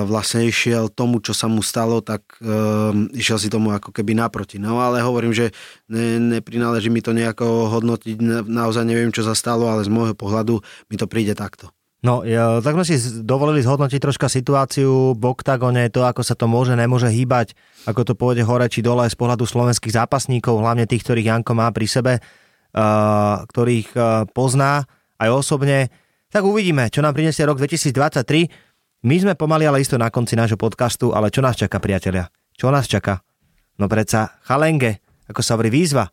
[0.06, 4.62] vlastne išiel tomu, čo sa mu stalo, tak um, išiel si tomu ako keby naproti.
[4.62, 5.54] No ale hovorím, že
[5.90, 10.62] ne, neprináleží mi to nejako hodnotiť, naozaj neviem, čo sa stalo, ale z môjho pohľadu
[10.90, 11.74] mi to príde takto.
[12.08, 12.96] No, ja, tak sme si
[13.28, 17.52] dovolili zhodnotiť troška situáciu v oktagone, to, ako sa to môže, nemôže hýbať,
[17.84, 21.68] ako to pôjde hore či dole z pohľadu slovenských zápasníkov, hlavne tých, ktorých Janko má
[21.76, 24.88] pri sebe, uh, ktorých uh, pozná
[25.20, 25.92] aj osobne.
[26.32, 29.04] Tak uvidíme, čo nám prinesie rok 2023.
[29.04, 32.32] My sme pomaly ale isto na konci nášho podcastu, ale čo nás čaká, priatelia?
[32.56, 33.20] Čo nás čaká?
[33.84, 36.08] No predsa chalenge, ako sa hovorí výzva.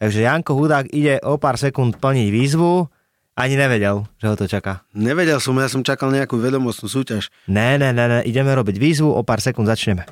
[0.00, 2.88] Takže Janko Hudák ide o pár sekúnd plniť výzvu,
[3.36, 4.80] ani nevedel, že ho to čaká.
[4.96, 7.28] Nevedel som, ja som čakal nejakú vedomostnú súťaž.
[7.44, 10.08] Ne, ne, ne, ne, ideme robiť výzvu, o pár sekúnd začneme.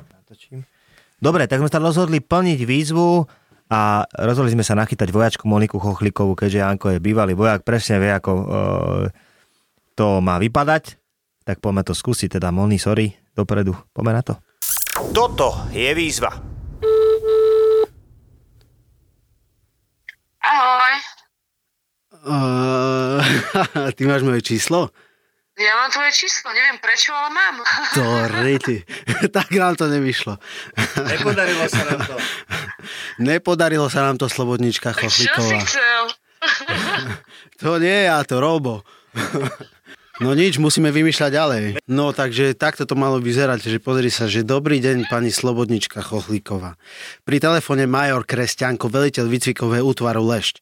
[1.17, 3.25] Dobre, tak sme sa rozhodli plniť výzvu
[3.73, 8.13] a rozhodli sme sa nachytať vojačku Moniku Chochlikovú, keďže Janko je bývalý vojak, presne vie,
[8.13, 8.45] ako e,
[9.97, 11.01] to má vypadať.
[11.49, 14.33] Tak poďme to skúsiť, teda Moni, sorry, dopredu, poďme na to.
[15.09, 16.29] Toto je výzva.
[20.45, 21.24] Ahoj.
[22.25, 23.21] Uh,
[23.95, 24.89] ty máš moje číslo?
[25.55, 27.63] Ja mám tvoje číslo, neviem prečo, ale mám.
[27.95, 28.03] To
[28.43, 28.83] ryti.
[29.35, 30.35] tak nám to nevyšlo.
[31.05, 32.15] Nepodarilo sa nám to.
[33.23, 35.63] Nepodarilo sa nám to, Slobodnička Čo si Chochlíková.
[35.63, 36.03] chcel?
[37.63, 38.83] To nie ja, to Robo.
[40.19, 41.63] No nič, musíme vymýšľať ďalej.
[41.87, 46.75] No takže takto to malo vyzerať, že pozri sa, že dobrý deň pani Slobodnička Chochlíková.
[47.23, 50.59] Pri telefóne major Kresťanko, veliteľ výcvikového útvaru Lešť.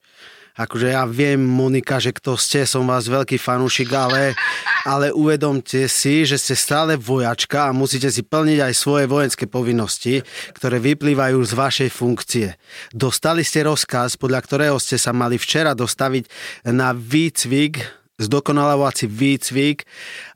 [0.53, 4.37] Akože ja viem, Monika, že kto ste, som vás veľký fanúšik, ale,
[4.85, 10.21] ale uvedomte si, že ste stále vojačka a musíte si plniť aj svoje vojenské povinnosti,
[10.53, 12.47] ktoré vyplývajú z vašej funkcie.
[12.93, 16.29] Dostali ste rozkaz, podľa ktorého ste sa mali včera dostaviť
[16.69, 17.81] na výcvik,
[18.21, 19.89] zdokonalovací výcvik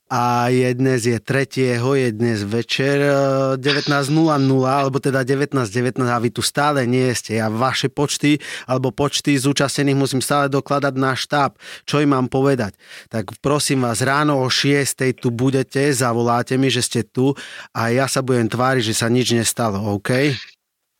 [0.07, 1.83] a je dnes je 3.
[1.83, 3.11] je dnes večer e,
[3.59, 4.07] 19.00
[4.63, 9.99] alebo teda 19.19 a vy tu stále nie ste a vaše počty alebo počty zúčastnených
[9.99, 12.79] musím stále dokladať na štáb, čo im mám povedať.
[13.11, 15.03] Tak prosím vás, ráno o 6.
[15.19, 17.35] tu budete, zavoláte mi, že ste tu
[17.75, 20.31] a ja sa budem tváriť, že sa nič nestalo, OK?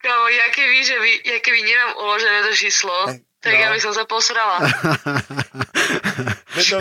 [0.04, 3.94] Kámo, ja keby, že by, ja keby nemám uložené to číslo, tak ja by som
[3.96, 4.58] sa posrala.
[6.58, 6.80] My to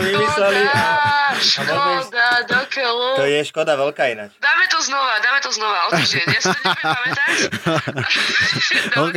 [1.37, 3.09] Škoda, škoda, do keľu.
[3.21, 4.33] To je škoda veľká ináč.
[4.41, 6.25] Dáme to znova, dáme to znova, o týždeň.
[6.33, 7.35] Ja si to nebudem pamätať.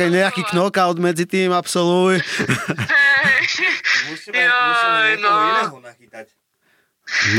[0.21, 2.21] Nejaký knockout medzi tým absolvuj.
[4.11, 5.33] Musíme, Joj, no.
[5.81, 6.29] nachytať.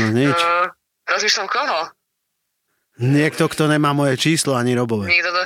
[0.03, 0.35] No nič.
[0.35, 0.75] No,
[1.07, 1.79] Rozmýšľam koho?
[3.01, 5.09] Niekto, kto nemá moje číslo ani Robové.
[5.09, 5.43] Niekto to...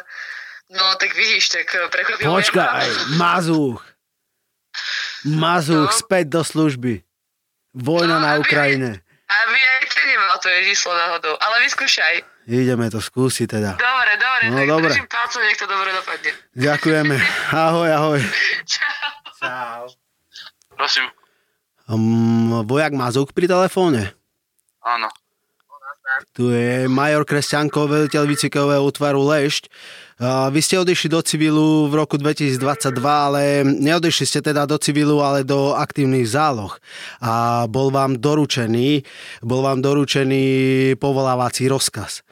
[0.75, 3.79] No, tak vidíš, tak eh, prekvapil Počkaj, Mazúch.
[5.23, 5.95] Mazúch No.
[5.95, 7.01] späť do služby.
[7.73, 9.01] Vojna No, na Ukrajine.
[9.23, 11.35] Aby aj ty nemal to je číslo náhodou.
[11.35, 12.15] Ale vyskúšaj.
[12.45, 13.75] Ideme to skúsiť teda.
[13.75, 14.89] Dobre, dobre, No, tak dobre.
[14.89, 16.31] držím palcom, nech to dobre dopadne.
[16.55, 17.15] Ďakujeme.
[17.51, 18.19] Ahoj, ahoj.
[18.63, 19.07] Čau.
[19.37, 19.81] Čau.
[20.73, 21.05] Prosím,
[21.87, 24.11] Um, vojak Mazúch pri telefóne.
[24.81, 25.07] áno.
[26.31, 29.67] Tu je major Kresťanko, veliteľ výcvikového útvaru Lešť.
[30.25, 32.57] Vy ste odišli do civilu v roku 2022,
[33.05, 36.73] ale neodišli ste teda do civilu, ale do aktívnych záloh.
[37.21, 39.05] A bol vám doručený,
[39.45, 42.25] bol vám doručený povolávací rozkaz.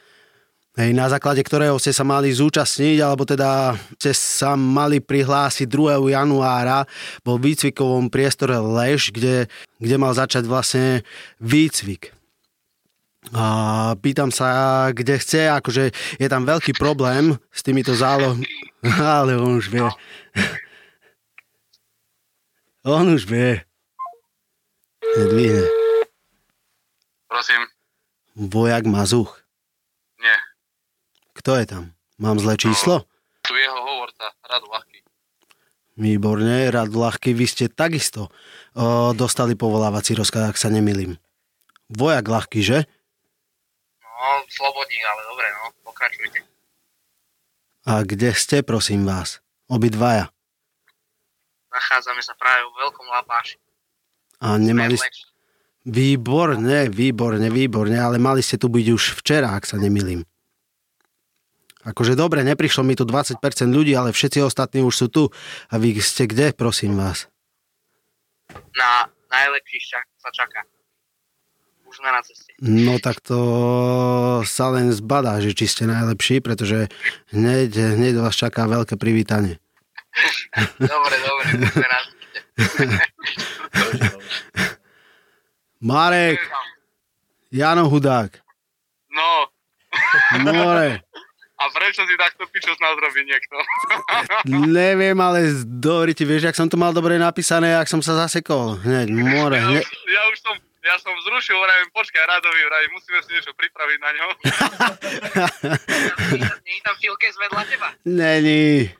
[0.81, 6.09] Hej, na základe ktorého ste sa mali zúčastniť, alebo teda ste sa mali prihlásiť 2.
[6.09, 6.89] januára
[7.21, 9.45] vo výcvikovom priestore Leš, kde,
[9.77, 11.05] kde mal začať vlastne
[11.37, 12.14] výcvik.
[13.33, 13.45] A
[13.97, 15.83] pýtam sa, kde chce, akože
[16.21, 18.45] je tam veľký problém s týmito zálohmi,
[19.01, 19.87] ale on už vie.
[22.85, 23.65] On už vie.
[25.17, 25.65] Nedvihne.
[27.25, 27.61] Prosím,
[28.35, 29.41] Vojak Mazuch.
[30.21, 30.37] nie.
[31.39, 31.83] Kto je tam?
[32.19, 33.07] Mám zlé číslo?
[33.43, 34.99] Tu je jeho hovorca, Radu Ľahký.
[35.95, 37.31] Výborne, rád ľahký.
[37.31, 38.27] Vy ste takisto
[38.75, 41.15] o, dostali povolávací rozkaz, ak sa nemilím.
[41.87, 42.83] Vojak ľahký, že?
[44.25, 46.39] No, slobodník, ale dobre, no, pokračujte.
[47.85, 49.45] A kde ste, prosím vás?
[49.69, 50.33] Obidvaja.
[51.69, 53.61] Nachádzame sa práve v Veľkom Lapáši.
[54.41, 55.13] A nemali ste...
[55.85, 60.25] Výborne, výborne, výborne, ale mali ste tu byť už včera, ak sa nemilím.
[61.85, 63.37] Akože dobre, neprišlo mi tu 20%
[63.69, 65.23] ľudí, ale všetci ostatní už sú tu.
[65.69, 67.29] A vy ste kde, prosím vás?
[68.73, 69.77] Na najlepší
[70.17, 70.65] sa čaká.
[71.85, 72.49] Už sme na ceste.
[72.59, 73.37] No tak to
[74.43, 76.89] sa len zbadá, že či ste najlepší, pretože
[77.29, 79.61] hneď, hneď vás čaká veľké privítanie.
[80.79, 82.39] Dobre, dobre, sme na ceste.
[85.81, 86.39] Marek,
[87.49, 88.41] Jano Hudák,
[89.11, 89.47] No,
[90.43, 90.99] more.
[91.55, 93.55] a prečo si takto pičo z nás robí niekto?
[94.67, 98.75] Neviem, ale dobrý ti vieš, jak som to mal dobre napísané, jak som sa zasekol.
[98.77, 99.83] Hneď, more, Ja hneď.
[99.83, 100.55] už, ja už som,
[100.85, 104.27] ja som vzrušil, vravím, počkaj, Radovi, vravím, musíme si niečo pripraviť na ňo.
[106.69, 107.89] Je tam Filkes vedľa teba?
[108.05, 108.93] Není,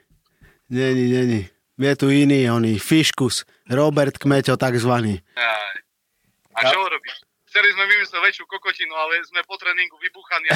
[0.74, 1.42] není, není.
[1.78, 5.22] Je tu iný, oný, Fiškus, Robert Kmeťo takzvaný.
[5.38, 5.76] Aj.
[6.56, 7.22] A čo robíš?
[7.52, 10.50] Chceli sme vymyslieť väčšiu kokotinu, ale sme po tréningu vybuchaní.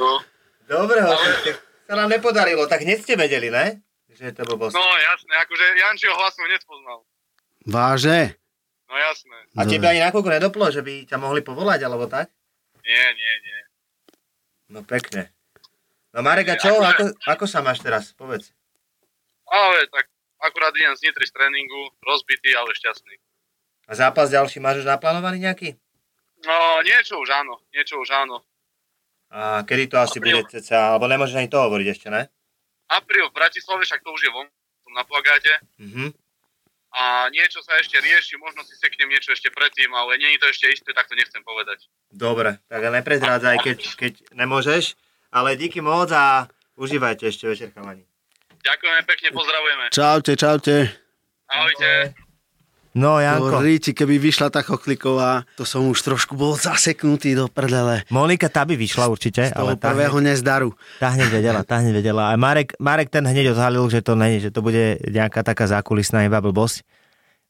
[0.00, 0.20] no.
[0.64, 1.00] Dobre,
[1.90, 3.82] sa nám nepodarilo, tak hneď ste vedeli, ne?
[4.20, 4.76] Že je to blbosť.
[4.76, 6.98] no jasné, akože Jančiho hlas som hneď poznal.
[7.64, 8.36] Váže?
[8.84, 9.38] No jasné.
[9.56, 12.28] A tebe ani na koľko nedoplo, že by ťa mohli povolať, alebo tak?
[12.84, 13.60] Nie, nie, nie.
[14.76, 15.32] No pekne.
[16.12, 16.76] No Marek, a čo?
[16.76, 18.12] Ako, ako sa máš teraz?
[18.12, 18.52] Povedz.
[19.48, 20.04] Ale tak
[20.36, 23.16] akurát idem z Nitry z tréningu, rozbitý, ale šťastný.
[23.88, 25.80] A zápas ďalší máš už naplánovaný nejaký?
[26.44, 28.44] No, niečo už áno, niečo už áno.
[29.32, 30.92] A kedy to asi bude ceca?
[30.92, 32.28] Alebo nemôžeš ani to hovoriť ešte, ne?
[32.90, 34.46] Apríl v Bratislave, však to už je von,
[34.82, 35.54] som na plagáte.
[35.78, 36.10] Mhm.
[36.90, 40.46] A niečo sa ešte rieši, možno si seknem niečo ešte predtým, ale nie je to
[40.50, 41.86] ešte isté, tak to nechcem povedať.
[42.10, 44.98] Dobre, tak neprezrádzaj, keď, keď nemôžeš.
[45.30, 48.02] Ale díky moc a užívajte ešte večer, chalani.
[48.66, 49.84] Ďakujeme pekne, pozdravujeme.
[49.94, 50.76] Čaute, čaute.
[51.46, 52.10] Ahojte.
[52.90, 53.62] No, Janko.
[53.62, 58.02] Ríti, keby vyšla tá chokliková, to som už trošku bol zaseknutý do prdele.
[58.10, 60.74] Monika, tá by vyšla určite, Z toho ale tá prvého hneď, nezdaru.
[60.98, 62.30] tá hneď vedela, tá hneď vedela.
[62.30, 66.26] A Marek, Marek ten hneď odhalil, že to nie, že to bude nejaká taká zákulisná
[66.26, 66.82] iba blbosť.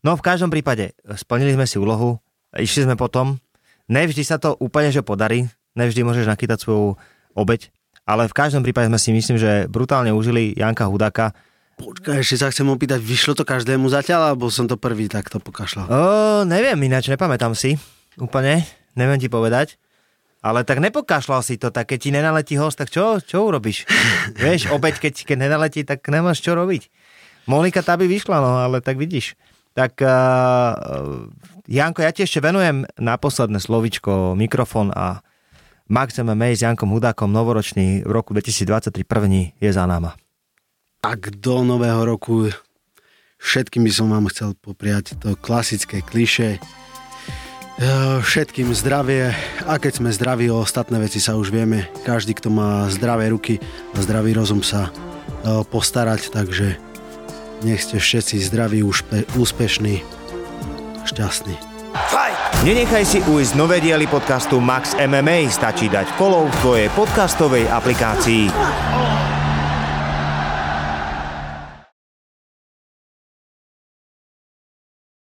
[0.05, 2.20] No v každom prípade, splnili sme si úlohu,
[2.53, 3.41] išli sme potom.
[3.88, 7.01] Nevždy sa to úplne, že podarí, nevždy môžeš nakýtať svoju
[7.32, 7.72] obeď,
[8.05, 11.32] ale v každom prípade sme si myslím, že brutálne užili Janka Hudáka.
[11.81, 15.87] Počkaj, ešte sa chcem opýtať, vyšlo to každému zatiaľ, alebo som to prvý takto pokašľal?
[15.89, 16.01] O,
[16.45, 17.81] neviem ináč, nepamätám si
[18.20, 19.81] úplne, neviem ti povedať.
[20.41, 23.89] Ale tak nepokašľal si to, tak keď ti nenaletí host, tak čo, čo urobíš?
[24.41, 26.89] Vieš, opäť keď, keď nenaletí, tak nemáš čo robiť.
[27.49, 29.37] Monika tá by vyšla, no ale tak vidíš.
[29.72, 31.26] Tak uh,
[31.64, 35.24] Janko, ja ti ešte venujem na posledné slovičko, mikrofón a
[35.91, 40.14] Max MMA s Jankom Hudákom novoročný v roku 2023 první je za náma.
[41.01, 42.53] Tak do nového roku
[43.41, 46.57] všetkým by som vám chcel popriať to klasické kliše.
[46.57, 46.61] E,
[48.21, 49.33] Všetkým zdravie
[49.65, 51.89] a keď sme zdraví, o ostatné veci sa už vieme.
[52.05, 53.57] Každý, kto má zdravé ruky
[53.97, 56.77] a zdravý rozum sa e, postarať, takže
[57.65, 60.05] nech ste všetci zdraví, úšpe, úspešní,
[61.09, 61.57] šťastní.
[62.61, 68.53] Nenechaj si ujsť nové diely podcastu Max MMA, stačí dať follow v tvojej podcastovej aplikácii.